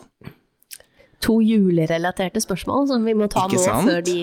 [1.25, 4.19] To julerelaterte spørsmål som vi må ta nå før de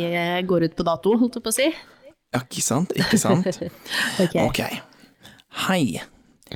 [0.49, 1.69] går ut på dato, holdt jeg på å si.
[2.33, 2.95] Ja, ikke sant?
[2.97, 3.47] Ikke sant?
[4.23, 4.37] Ok.
[4.47, 4.61] Ok.
[5.67, 6.01] Hei.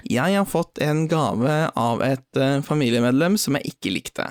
[0.05, 4.31] Jeg har fått en gave av et eh, familiemedlem som jeg ikke likte.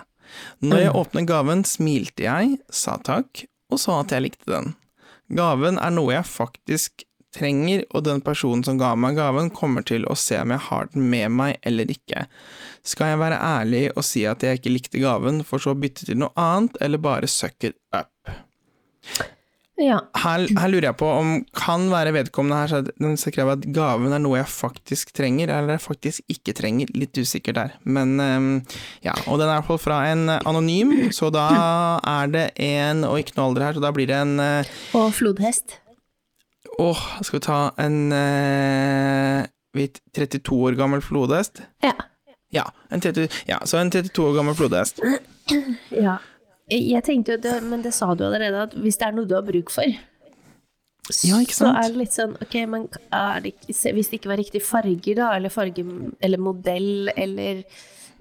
[0.66, 4.74] Når jeg åpnet gaven, smilte jeg, sa takk, og sa at jeg likte den.
[5.34, 7.06] Gaven er noe jeg faktisk
[7.36, 10.90] trenger, og den personen som ga meg gaven, kommer til å se om jeg har
[10.94, 12.26] den med meg eller ikke.
[12.86, 16.08] Skal jeg være ærlig og si at jeg ikke likte gaven, for så å bytte
[16.08, 18.12] til noe annet, eller bare suck it up?
[19.76, 19.98] Ja.
[20.24, 24.14] her, her lurer jeg på om kan være vedkommende her, krever den skrev at gaven
[24.16, 26.92] er noe jeg faktisk trenger, eller jeg faktisk ikke trenger.
[26.96, 27.74] Litt usikker der.
[27.84, 28.52] Men ehm,
[29.04, 31.48] ja, og den er i hvert fall fra en anonym, så da
[32.00, 35.12] er det en, og ikke noe alder her, så da blir det en eh, Og
[35.18, 35.82] flodhest.
[36.80, 39.44] Åh, skal vi ta en eh,
[39.76, 41.66] vet, 32 år gammel flodhest?
[41.84, 41.98] Ja.
[42.56, 45.04] Ja, en 30, ja, så en 32 år gammel flodhest.
[45.92, 46.16] ja.
[46.72, 49.36] Jeg tenkte jo, det, men det sa du allerede, at hvis det er noe du
[49.38, 49.86] har bruk for,
[51.22, 52.88] Ja, så er det litt sånn, ok, men
[53.44, 55.84] det, hvis det ikke var riktig farger da, eller farge,
[56.26, 57.62] eller modell, eller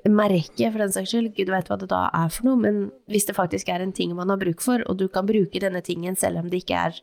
[0.04, 3.24] merke, for den saks skyld, gud vet hva det da er for noe, men hvis
[3.30, 6.20] det faktisk er en ting man har bruk for, og du kan bruke denne tingen
[6.20, 7.00] selv om det ikke er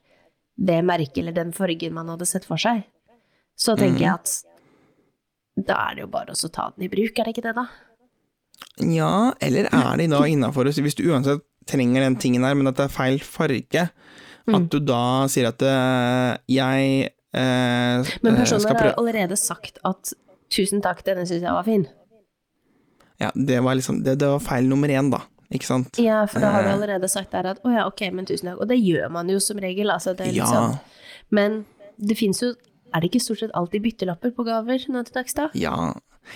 [0.62, 2.84] det merket eller den fargen man hadde sett for seg,
[3.58, 7.26] så tenker jeg at da er det jo bare å ta den i bruk, er
[7.26, 7.66] det ikke det da?
[8.80, 12.76] Ja, eller er de da innafor Hvis du uansett trenger den tingen her, men at
[12.80, 13.90] det er feil farge,
[14.48, 14.56] Mm.
[14.56, 20.14] at du da sier at eh, jeg eh, Men eh, personen har allerede sagt at
[20.50, 21.86] tusen takk, denne synes jeg var fin.
[23.22, 25.20] Ja, det var liksom det, det var feil nummer én, da.
[25.54, 26.00] Ikke sant?
[26.02, 26.74] Ja, for da har du Eh.
[26.74, 28.60] allerede sagt der at å ja, ok, men tusen takk.
[28.64, 30.16] Og det gjør man jo som regel, altså.
[30.18, 30.46] Det er litt Ja.
[30.50, 30.80] sånn.
[31.30, 31.66] Men
[32.00, 32.56] det fins jo
[32.92, 35.50] Er det ikke stort sett alltid byttelapper på gaver nå til dags, da?
[35.58, 35.76] Ja.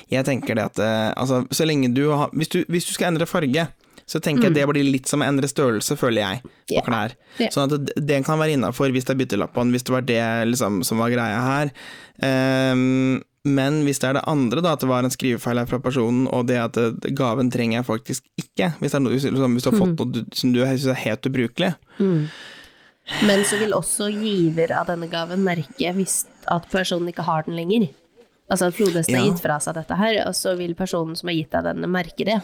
[0.09, 3.11] Jeg tenker det at eh, altså, så lenge du har hvis du, hvis du skal
[3.11, 3.67] endre farge,
[4.05, 6.85] så tenker jeg det blir litt som å endre størrelse, føler jeg, på yeah.
[6.85, 7.15] Klær.
[7.53, 10.83] Sånn at det, kan være innafor hvis det er byttelappen, hvis det var det liksom,
[10.85, 11.71] som var greia her.
[12.21, 15.81] Um, men hvis det er det andre, da, at det var en skrivefeil her fra
[15.81, 16.77] personen, og det at
[17.17, 20.25] gaven trenger jeg faktisk ikke, hvis, det er noe, liksom, hvis du har fått noe
[20.37, 21.73] som du syns er helt ubrukelig,
[23.25, 27.55] Men så vil også giver av denne gaven merke hvis at personen ikke har den
[27.59, 27.87] lenger.
[28.49, 31.37] Altså at flodhesten har gitt fra seg dette her, og så vil personen som har
[31.37, 32.39] gitt deg denne, merke det.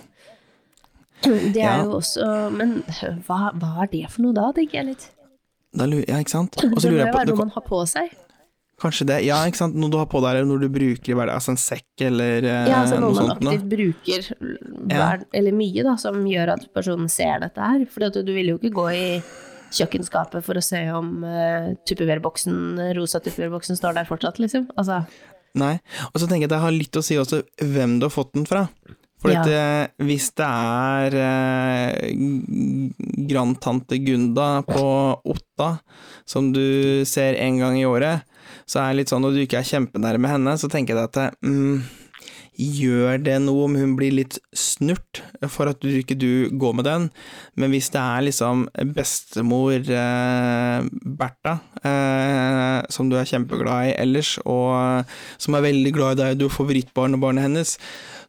[1.22, 1.84] Det er Ja.
[1.86, 2.80] jo også Men
[3.28, 5.10] hva, hva er det for noe da, tenker jeg litt.
[5.78, 6.56] da ja, ikke sant?
[6.58, 8.10] Også Det må jo være noe man har på seg.
[8.82, 11.14] Kanskje det, ja, ikke sant, noe du har på deg, eller noe du bruker i
[11.14, 13.54] hverdagen, altså en sekk eller eh, Ja, altså noe noe man sånt noe.
[13.54, 14.22] aktivt bruker
[14.90, 14.98] Ja.
[14.98, 17.86] hver, eller mye, da, som gjør at personen ser dette her.
[17.86, 19.22] For du vil jo ikke gå i
[19.72, 22.56] kjøkkenskapet for å se om uh, tupperware-boksen,
[22.98, 24.70] rosa tupperware-boksen står der fortsatt, liksom.
[24.78, 25.04] Altså,
[25.60, 25.74] Nei,
[26.14, 28.32] og så tenker jeg at det har litt å si også hvem du har fått
[28.38, 28.66] den fra.
[29.22, 29.42] For Ja.
[29.44, 32.14] at, eh, hvis det er eh,
[33.30, 34.86] grandtante Gunda på
[35.30, 35.80] Otta,
[36.26, 38.24] som du ser en gang i året,
[38.66, 41.36] så er det litt sånn, når du ikke er kjempenærme henne, så tenker jeg at
[41.44, 41.84] mm,
[42.62, 46.86] Gjør det noe om hun blir litt snurt for at du ikke du går med
[46.86, 47.08] den?
[47.58, 50.84] Men hvis det er liksom bestemor eh,
[51.18, 56.22] Bertha, eh, som du er kjempeglad i ellers, og eh, som er veldig glad i
[56.22, 57.74] deg, du er favorittbarnet og barnet hennes,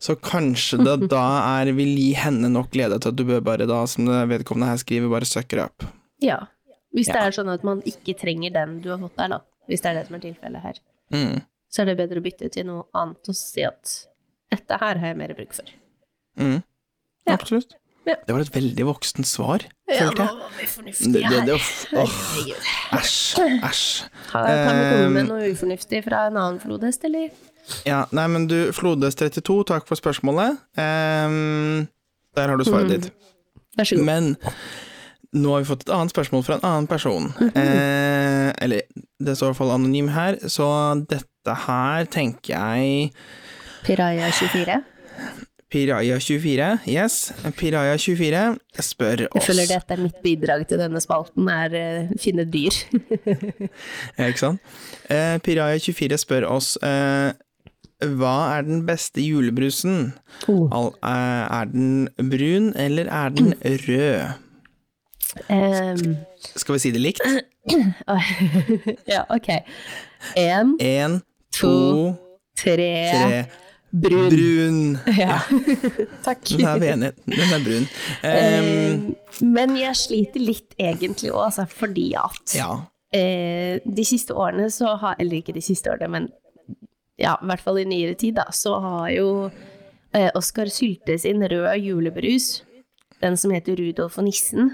[0.03, 1.27] så kanskje det da
[1.61, 4.81] er vil gi henne nok glede til at du bør bare da, som vedkommende her
[4.81, 5.89] skriver, bare sucker up.
[6.25, 6.41] ja.
[6.93, 7.23] Hvis det Ja.
[7.25, 9.39] er sånn at man ikke trenger den du har fått der, da.
[9.65, 10.81] Hvis det er det som er tilfellet her.
[11.15, 11.39] Mm.
[11.73, 13.95] Så er det bedre å bytte til noe annet og si at
[14.53, 15.73] dette her har jeg mer bruk for.
[16.41, 16.59] Mm.
[17.29, 17.37] Ja.
[17.37, 17.77] Absolutt.
[18.07, 18.17] Ja.
[18.27, 21.53] Det var et veldig voksent svar, Ja, følte nå var vi fornuftige her.
[22.99, 23.85] æsj, æsj.
[24.33, 27.29] Kan jeg vi komme med Um, noe ufornuftig fra en annen flodhest, eller?
[27.87, 30.59] Ja, nei, men du, Flodhest32, takk for spørsmålet.
[30.75, 31.87] Um,
[32.35, 32.95] der har du svaret mm.
[32.97, 33.13] ditt.
[33.79, 34.05] Vær så god.
[34.05, 34.37] Men
[35.33, 37.31] nå har vi fått et annet spørsmål fra en annen person.
[37.39, 37.53] Mhm.
[37.55, 38.83] eh, eller,
[39.23, 40.67] det står i hvert fall anonym her, så
[41.09, 43.13] dette her tenker jeg
[43.87, 44.81] Piraya 24.
[45.73, 47.33] Piraya24, yes.
[47.57, 48.41] Piraya24
[48.85, 52.77] spør oss Jeg føler dette er mitt bidrag til denne spalten, er uh, finne dyr.
[54.19, 54.61] Ja, ikke sant?
[55.09, 57.33] Uh, Piraya24 spør oss uh,
[58.03, 60.13] hva er den beste julebrusen?
[60.51, 60.67] Oh.
[61.07, 64.33] Eh, Er den brun, eller er den rød?
[65.49, 66.17] Um.
[66.57, 67.23] Skal vi si det likt?
[69.13, 69.49] ja, ok.
[70.37, 71.21] Én,
[71.53, 72.15] To, to,
[72.59, 73.45] tre, tre.
[73.93, 74.29] Brun.
[74.33, 74.99] Brun.
[75.19, 75.39] Ja.
[76.27, 76.45] Takk.
[76.49, 77.13] Den er vi enige.
[77.29, 77.87] Den er brun.
[78.29, 79.05] Ehm,
[79.45, 82.71] men jeg sliter litt egentlig òg, altså, fordi at ja.
[83.13, 86.31] eh, de siste årene så har Eller ikke de siste årene, men
[87.21, 89.29] ja, i hvert fall i nyere tid, da, så har jo
[90.17, 92.63] eh, Oskar Sylte sin rød julebrus,
[93.23, 94.73] den som heter Rudolf og nissen,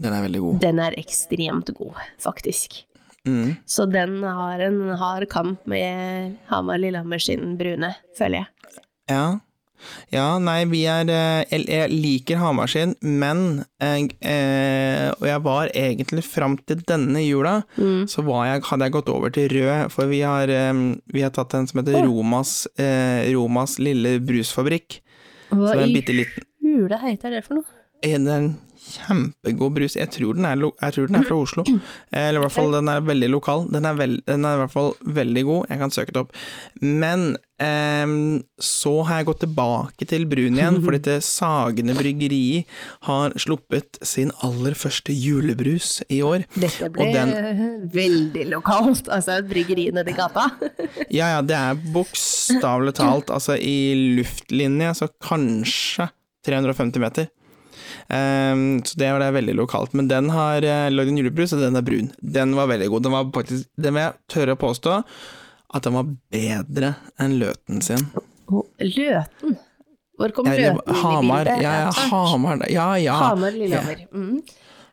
[0.00, 0.58] Den er veldig god.
[0.64, 2.82] den er ekstremt god, faktisk.
[3.28, 3.56] Mm.
[3.68, 8.82] Så den har en hard kamp med Hamar-Lillehammer sin brune, føler jeg.
[9.10, 9.24] Ja.
[10.12, 15.70] Ja, nei, vi er eh, Jeg, liker Hamar sin, men jeg, eh, Og jeg var
[15.72, 18.04] egentlig fram til denne jula, Mm.
[18.06, 20.72] så var jeg, hadde jeg gått over til rød, for vi har, eh,
[21.12, 22.04] vi har tatt en som heter.
[22.04, 25.00] Romas, eh, Romas lille brusfabrikk.
[25.50, 26.26] Hva i
[26.62, 27.64] hule heter det for noe?
[28.02, 29.96] Eh, Det er en kjempegod brus.
[29.98, 31.64] Jeg tror den er, jeg tror den er fra Oslo.
[31.68, 33.66] Eh, Eller i hvert fall den er veldig lokal.
[33.72, 35.70] Den er, veld, den er i hvert fall veldig god.
[35.70, 36.34] Jeg kan søke det opp.
[36.82, 37.24] Men
[37.62, 42.64] ehm, så har jeg gått tilbake til brun igjen, fordi det Sagene Bryggeri
[43.08, 46.46] har sluppet sin aller første julebrus i år.
[46.56, 47.36] Dette ble den-
[47.94, 50.48] veldig lokalt, altså bryggeriet bryggeri nedi gata.
[51.10, 56.08] Ja, ja, det er bokstavelig talt, altså i luftlinje, så kanskje
[56.46, 57.28] 350 meter.
[58.10, 59.94] Ehm, så det var det veldig lokalt.
[59.94, 62.10] Men den har uh, lagd en julebrus, og den er brun.
[62.20, 63.06] Den var veldig god.
[63.06, 65.00] Den var faktisk, den vil jeg tørre å påstå,
[65.70, 68.08] at den var bedre enn løten sin.
[68.82, 69.58] Løten.
[70.20, 71.62] Hvor kom Løten inn i Hamar, bildet?
[71.64, 72.08] ja, ja.
[72.10, 73.18] Hamar, ja, ja.
[73.22, 74.02] Hamar, Lillehammer.
[74.12, 74.40] Mm.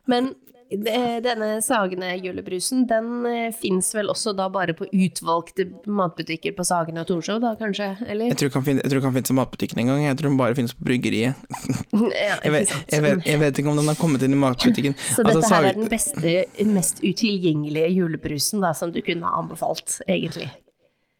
[0.08, 0.30] Men
[0.68, 7.04] denne Sagene julebrusen, den eh, fins vel også da bare på utvalgte matbutikker på Sagene
[7.04, 7.94] og Torshov, da kanskje?
[8.04, 8.28] Eller?
[8.28, 11.34] Jeg tror, ikke han finnes i matbutikken engang, jeg tror den bare finnes på bryggeriet.
[12.18, 14.96] Ja, Jeg vet, jeg, vet, jeg vet ikke om den har kommet inn i matbutikken.
[15.14, 16.34] Så dette Altså, her er den beste,
[16.68, 20.50] mest utilgjengelige julebrusen da, som du kunne ha anbefalt, egentlig.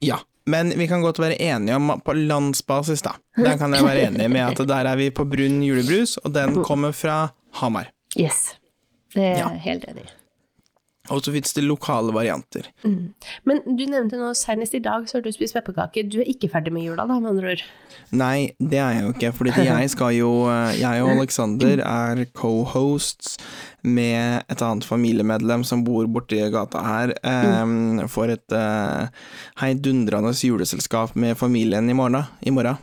[0.05, 3.17] Ja, men vi kan godt være enige om på landsbasis, da.
[3.37, 6.61] Der kan jeg være enig med at der er vi på brun julebrus, og den
[6.69, 7.29] kommer fra
[7.61, 7.91] Hamar.
[8.19, 8.59] Yes.
[9.15, 9.49] Det er Ja.
[9.49, 10.09] helt enig.
[11.11, 12.67] Og så fins det lokale varianter.
[12.85, 16.05] Men du nevnte nå senest i dag så har du spist pepperkaker.
[16.05, 17.63] Du er ikke ferdig med jula, da, med andre ord?
[18.13, 20.33] Nei, det er jeg jo ikke, fordi jeg skal jo
[20.77, 23.39] Jeg og Alexander er co-hosts
[23.85, 27.15] med et annet familiemedlem som bor borti gata her,
[27.63, 29.09] um, for et uh,
[29.63, 32.25] heidundrende juleselskap med familien i morgen.
[32.43, 32.77] I morgen.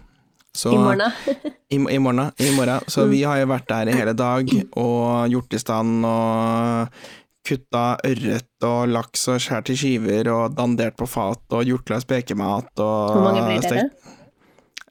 [0.55, 1.11] Så, I morgen?
[1.75, 2.87] I, I morgen, i morgen.
[2.87, 6.99] Så vi har jo vært der i hele dag og gjort i stand og
[7.45, 12.05] kutta ørret og laks og skåret i skiver og dandert på fat og gjort løs
[12.07, 13.89] spekemat og Hvor mange blir dere?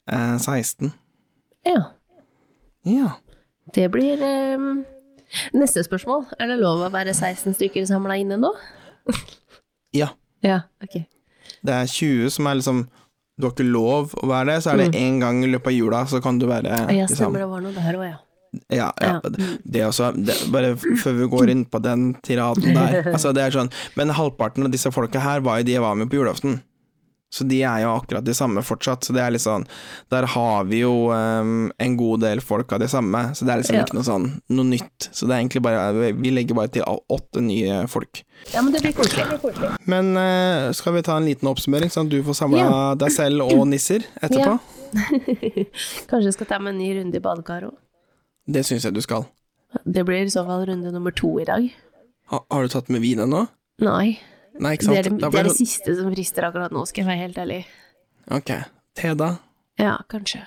[0.05, 0.92] Eh, 16.
[1.66, 1.81] Ja.
[2.85, 3.14] Ja.
[3.74, 4.66] Det blir eh,
[5.57, 6.29] Neste spørsmål.
[6.38, 8.53] Er det lov å være 16 stykker samla inne nå?
[9.96, 10.12] ja.
[10.44, 11.00] Ja, ok.
[11.64, 12.85] Det er 20 som er liksom
[13.35, 15.75] Du har ikke lov å være det, så er det én gang i løpet av
[15.75, 16.90] jula, så kan du være Mm.
[16.94, 18.18] Ja, liksom, stemmer, det var noe der òg, ja.
[18.70, 19.18] Ja, ja.
[19.66, 23.01] Det også det, Bare før vi går inn på den tiraden der.
[23.16, 25.97] Altså, det er sånn Men halvparten av disse folka her var jo de jeg var
[25.99, 26.61] med på julaften.
[27.35, 29.03] Så de er jo akkurat de samme fortsatt.
[29.03, 29.64] Så det er litt sånn
[30.12, 33.62] Der har vi jo um, en god del folk av de samme, så det er
[33.64, 33.83] liksom Ja.
[33.88, 35.09] ikke noe sånn noe nytt.
[35.11, 38.23] Så det er egentlig bare Vi legger bare til åtte nye folk.
[38.53, 39.27] Ja, men det blir koselig.
[39.90, 42.94] Men uh, skal vi ta en liten oppsummering, sånn at du får samla Ja.
[43.03, 44.59] deg selv og nisser etterpå?
[46.09, 47.79] Kanskje jeg skal ta meg en ny runde i badekaret òg.
[48.47, 49.25] Det syns jeg du skal.
[49.88, 51.66] Det blir i så fall runde nummer to i dag.
[52.31, 53.47] Ha, har du tatt med vin ennå?
[53.83, 54.18] Nei,
[54.62, 57.11] Nei, ikke det er det, det, er det siste som frister akkurat nå, skal jeg
[57.11, 57.62] være helt ærlig.
[58.35, 58.53] Ok.
[58.95, 59.31] Te, da?
[59.81, 60.45] Ja, kanskje.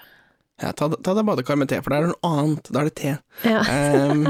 [0.58, 2.70] Ja, ta, ta deg badekar med te, for det er noe annet.
[2.74, 3.18] Da er det te.
[3.46, 3.64] Ja.
[4.08, 4.24] Um,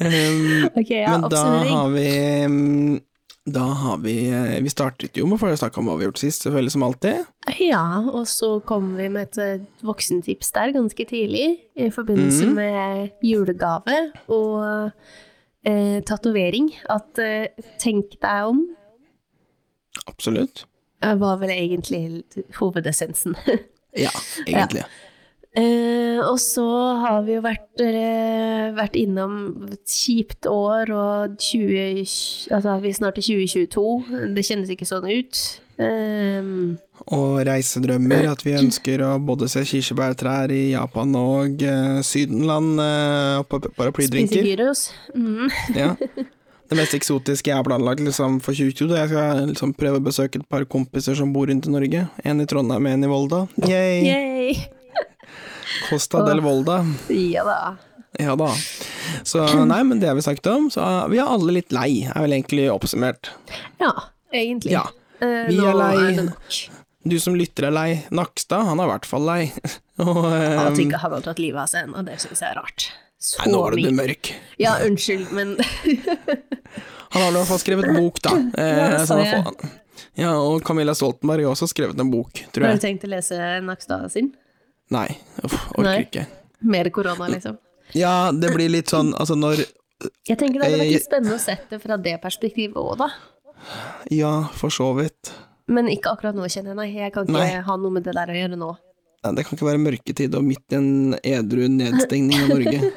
[0.00, 2.06] um, Ok, ja, men da har vi
[3.44, 6.22] Da har vi eh, Vi startet jo med å snakke om hva vi har gjort
[6.22, 7.28] sist, selvfølgelig som alltid.
[7.60, 12.54] Ja, og så kom vi med et eh, voksentips der ganske tidlig, i forbindelse mm.
[12.56, 13.98] med julegave
[14.32, 14.62] og
[15.66, 16.70] eh, tatovering.
[16.92, 17.50] At eh,
[17.82, 18.64] tenk deg om,
[20.06, 20.64] Absolutt.
[21.02, 22.22] Det var vel egentlig
[22.60, 23.36] hovedessensen.
[23.92, 24.08] Ja,
[24.46, 24.86] egentlig.
[25.52, 26.64] Eh, og så
[27.02, 29.34] har vi jo vært, eh, vært innom
[29.68, 32.06] et kjipt år og 20,
[32.56, 34.32] altså vi er snart i 2022.
[34.32, 35.42] Det kjennes ikke sånn ut.
[35.76, 36.48] Eh,
[37.12, 43.42] Og reisedrømmer, at vi ønsker å både se kirsebærtrær i Japan og eh, Sydenland, eh,
[43.42, 44.40] og paraplydrinker.
[44.40, 44.86] spise gyros.
[45.12, 45.50] Mm.
[45.76, 45.92] Ja.
[46.72, 48.96] det mest eksotiske jeg har planlagt liksom, for 2022.
[48.96, 52.06] Jeg skal liksom, prøve å besøke et par kompiser som bor rundt i Norge.
[52.24, 53.44] En i Trondheim, en i Volda.
[53.68, 54.06] Yay!
[54.08, 54.54] Yay!
[55.90, 56.80] Costa del Volda.
[57.12, 57.58] Ja da.
[58.20, 58.48] Ja da.
[59.28, 60.70] Så nei, men det har vi snakket om.
[60.72, 63.32] Så vi er alle litt lei, er vel egentlig oppsummert.
[63.82, 63.92] Ja,
[64.32, 64.72] egentlig.
[64.74, 64.86] Ja.
[65.20, 66.28] Eh, Vi er lei.
[67.04, 67.88] Du som lytter er lei.
[68.14, 69.40] Nakstad, han er i hvert fall lei.
[70.02, 72.60] Og um, At ikke han har tatt livet av seg ennå, det syns jeg er
[72.60, 72.88] rart.
[73.22, 74.32] Så Nei, nå var du mørk.
[74.58, 75.52] Ja, unnskyld, men
[77.12, 78.32] Han har i hvert fall skrevet bok, da.
[78.58, 79.70] Eh, Ja, jeg.
[80.24, 82.72] ja, og Camilla Stoltenberg har også skrevet en bok, tror jeg.
[82.72, 84.32] har du tenkt å lese Nakstad sin?
[84.92, 85.06] Nei,
[85.44, 86.00] uff, orker Nei.
[86.08, 86.26] ikke.
[86.74, 87.60] Mer korona, liksom.
[87.96, 89.62] Ja, det blir litt sånn, altså når
[90.26, 92.96] Jeg tenker det hadde vært Eh, litt spennende å sette det fra det perspektivet òg,
[93.04, 93.10] da.
[94.10, 95.30] Ja, for så vidt.
[95.70, 96.78] Men ikke akkurat nå, kjenner jeg.
[96.80, 97.60] Nei, jeg kan ikke Nei.
[97.68, 98.72] ha noe med det der å gjøre nå.
[99.22, 102.80] Det kan ikke være mørketid og midt i en edru nedstengning av Norge.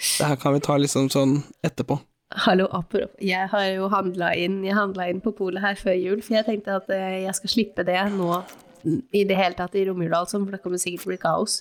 [0.00, 1.98] Det her kan vi ta liksom sånn etterpå.
[2.46, 3.10] Hallo, apropos.
[3.20, 6.88] Jeg har jo handla inn, inn på polet her før jul, for jeg tenkte at
[6.94, 8.30] eh, jeg skal slippe det nå
[9.12, 11.56] i det hele tatt i romjula, altså, for det kommer sikkert til å bli kaos.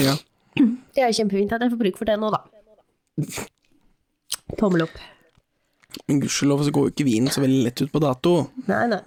[0.00, 0.16] Ja.
[0.56, 2.42] Det er jo kjempefint at jeg får bruk for det nå, da.
[4.58, 4.98] Tommel opp.
[6.08, 8.34] Men gudskjelov så går jo ikke vinen så veldig lett ut på dato.
[8.66, 9.02] Nei, nei.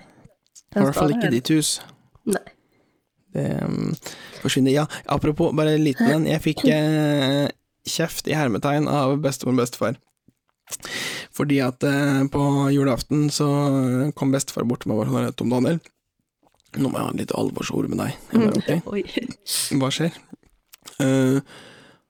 [0.69, 1.75] I hvert fall ikke i ditt hus.
[2.29, 2.45] Nei.
[3.35, 3.91] Det um,
[4.41, 4.73] forsvinner.
[4.73, 6.25] Ja, apropos, bare en liten en.
[6.29, 7.47] Jeg fikk eh,
[7.89, 9.99] kjeft i hermetegn av bestemor og bestefar.
[11.33, 13.47] Fordi at eh, på julaften så
[14.17, 15.79] kom bestefar bort til meg og var sånn Tom Daniel,
[16.77, 18.17] nå må jeg ha litt alvorsord med deg.
[18.33, 20.17] Jeg bare, ok, hva skjer?
[20.99, 21.39] Uh,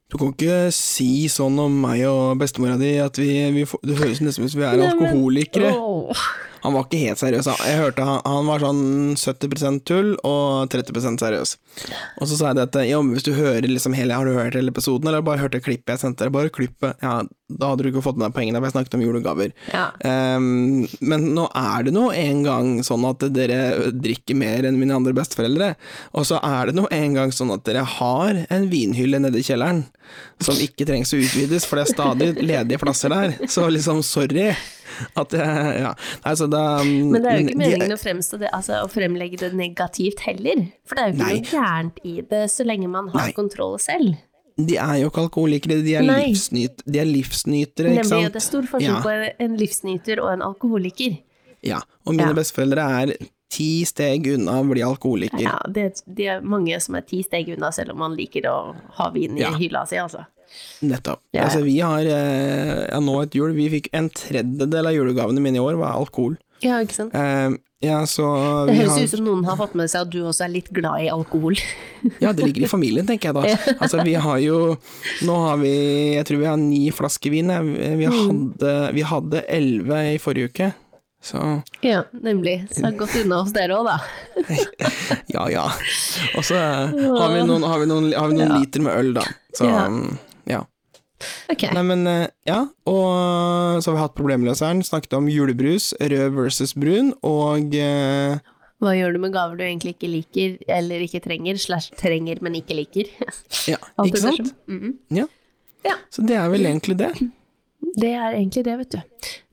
[0.09, 3.97] du kan ikke si sånn om meg og bestemora di at vi, vi får, Det
[3.99, 5.71] høres nesten ut som vi er Nei, men- alkoholikere.
[6.63, 7.49] Han var ikke helt seriøs.
[7.65, 8.83] Jeg hørte han, han var sånn
[9.19, 11.55] 70% tull og 30% seriøs.
[12.19, 14.57] Og så sa jeg det at ja, hvis du hører liksom hele Har du hørt
[14.57, 16.33] hele episoden, eller bare hørte klippet jeg sendte deg?
[16.35, 16.97] Bare klippet.
[17.03, 19.53] Ja, da hadde du ikke fått med deg poengene, for jeg snakket om julegaver.
[19.73, 19.85] Ja.
[20.03, 24.97] Um, men nå er det nå en gang sånn at dere drikker mer enn mine
[24.97, 25.71] andre besteforeldre.
[26.13, 29.45] Og så er det nå en gang sånn at dere har en vinhylle nede i
[29.45, 29.85] kjelleren
[30.41, 33.35] som ikke trengs å utvides, for det er stadig ledige plasser der.
[33.49, 34.51] Så liksom, sorry.
[35.21, 35.93] At jeg Ja.
[36.25, 39.37] Altså, da Men det er jo ikke de- meningen å fremstå det, altså å fremlegge
[39.39, 40.65] det negativt heller.
[40.85, 41.39] For det er jo ikke Nei.
[41.39, 43.31] noe gærent i det, så lenge man har Nei.
[43.37, 44.17] kontroll selv.
[44.59, 48.19] De er jo ikke alkoholikere, de er, livsnyt, de er livsnytere, ikke Nemlig, sant?
[48.19, 49.01] Nemlig, det er stor forskjell Ja.
[49.05, 49.13] på
[49.45, 51.19] en livsnyter og en alkoholiker.
[51.63, 52.33] Ja, og mine Ja.
[52.33, 53.13] besteforeldre er
[53.49, 55.41] ti steg unna å bli alkoholiker.
[55.41, 58.57] Ja, det, det er mange som er ti steg unna, selv om man liker å
[58.99, 59.53] ha vin i Ja.
[59.57, 60.25] hylla si, altså.
[60.81, 61.21] Nettopp.
[61.31, 61.47] Ja, ja.
[61.47, 65.59] Altså, vi har eh, ja, nå et jul, vi fikk en tredjedel av julegavene mine
[65.61, 66.37] i år var alkohol.
[66.65, 67.13] Ja, ikke sant?
[67.15, 67.53] Eh,
[67.85, 68.25] ja, så
[68.67, 70.67] Det høres har, ut som noen har fått med seg at du også er litt
[70.75, 71.55] glad i alkohol.
[72.23, 73.73] Ja, det ligger i familien, tenker jeg da.
[73.83, 74.57] Altså, vi har jo
[75.27, 75.71] Nå har vi
[76.15, 77.49] Jeg tror vi har ni flasker vin.
[77.75, 78.13] Vi Mm.
[78.19, 80.69] hadde Vi hadde elleve i forrige uke.
[81.21, 82.67] Så Ja, nemlig.
[82.71, 83.97] Så godt har gått unna hos dere òg, da.
[85.35, 85.65] ja, ja.
[86.37, 88.59] Og så eh, har vi noen, har vi noen, har vi noen Ja.
[88.59, 89.25] liter med øl, da.
[89.55, 89.87] Så Ja.
[89.87, 90.17] mm,
[90.47, 90.61] ja.
[91.51, 91.73] Okay.
[91.75, 92.61] Nei, men eh, ja.
[92.87, 94.83] Og så har vi hatt problemløseren.
[94.87, 98.39] Snakket om julebrus, rød versus brun, og eh,
[98.79, 102.55] Hva gjør du med gaver du egentlig ikke liker, eller ikke trenger, slash trenger, men
[102.61, 103.11] ikke liker?
[103.67, 104.37] Ja, ikke sant?
[104.37, 104.55] sant?
[104.69, 104.95] -hmm.
[105.11, 105.27] Ja.
[105.83, 105.95] Ja.
[106.11, 107.11] Så det er vel egentlig det.
[107.99, 108.99] Det er egentlig det, vet du.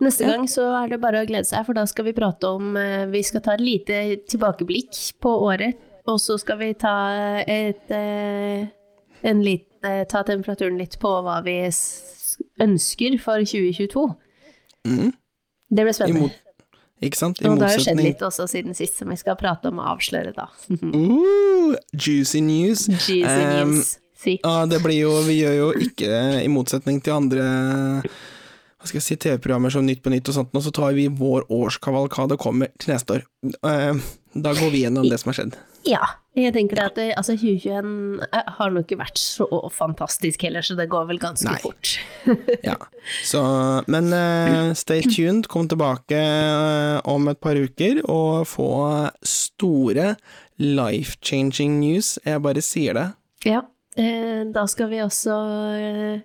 [0.04, 0.36] Neste Ja.
[0.36, 3.06] gang så er det bare å glede seg, for da skal vi prate om eh,
[3.10, 6.94] Vi skal ta et lite tilbakeblikk på året, og så skal vi ta
[7.46, 8.66] et eh,
[9.26, 11.56] en lit, eh, Ta temperaturen litt på hva vi
[12.60, 14.06] ønsker for 2022.
[14.86, 15.12] Mm.
[15.70, 16.18] Det blir spennende.
[16.28, 16.66] Imot,
[17.02, 17.40] ikke sant?
[17.42, 19.80] I og det har jo skjedd litt også siden sist, som vi skal prate om
[19.82, 20.46] og avsløre, da.
[20.72, 22.86] uh, Juicy news.
[22.88, 23.96] Juicy Um, news.
[24.16, 24.38] Si.
[24.42, 26.10] Ja, det blir jo Vi gjør jo ikke,
[26.40, 27.46] i motsetning til andre
[28.76, 31.08] hva skal jeg si, TV-programmer som Nytt på Nytt og sånt, og så tar vi
[31.10, 33.26] vår årskavalkade kommer til neste år.
[33.66, 33.98] Eh,
[34.36, 35.54] Da går vi gjennom det som har skjedd.
[35.88, 36.04] Ja.
[36.36, 40.76] Jeg tenker at det, altså 2021 eh, har nok ikke vært så fantastisk heller, så
[40.76, 41.60] det går vel ganske Nei.
[41.62, 41.94] fort.
[42.66, 42.76] Ja.
[43.24, 43.40] Så,
[43.88, 48.68] men uh, stay tuned, kom tilbake uh, om et par uker og få
[49.24, 50.16] store
[50.60, 52.18] life-changing news.
[52.26, 53.06] Jeg bare sier det.
[53.48, 53.64] Ja.
[53.96, 55.36] Eh, da skal vi også
[55.80, 56.20] eh,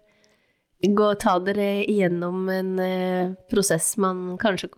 [0.92, 4.70] gå og ta dere igjennom en eh, prosess man kanskje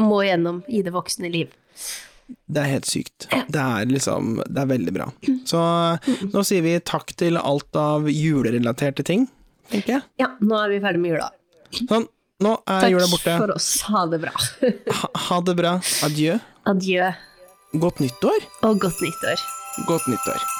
[0.00, 1.52] må gjennom i det voksne liv.
[2.48, 3.26] Det er helt sykt.
[3.52, 5.10] Det er liksom Det er veldig bra.
[5.44, 5.60] Så
[6.32, 9.26] nå sier vi takk til alt av julerelaterte ting,
[9.68, 10.06] tenker jeg.
[10.24, 11.28] Ja, nå er vi ferdig med jula.
[11.82, 12.08] Sånn,
[12.44, 13.70] nå er jula Takk for oss.
[13.90, 14.34] Ha det bra.
[14.94, 15.76] Ha, ha det bra.
[16.06, 16.40] Adjø.
[16.70, 17.12] Adjø
[17.74, 18.44] Godt nyttår.
[18.62, 19.48] og godt nyttår.
[19.90, 20.53] Godt nyttår.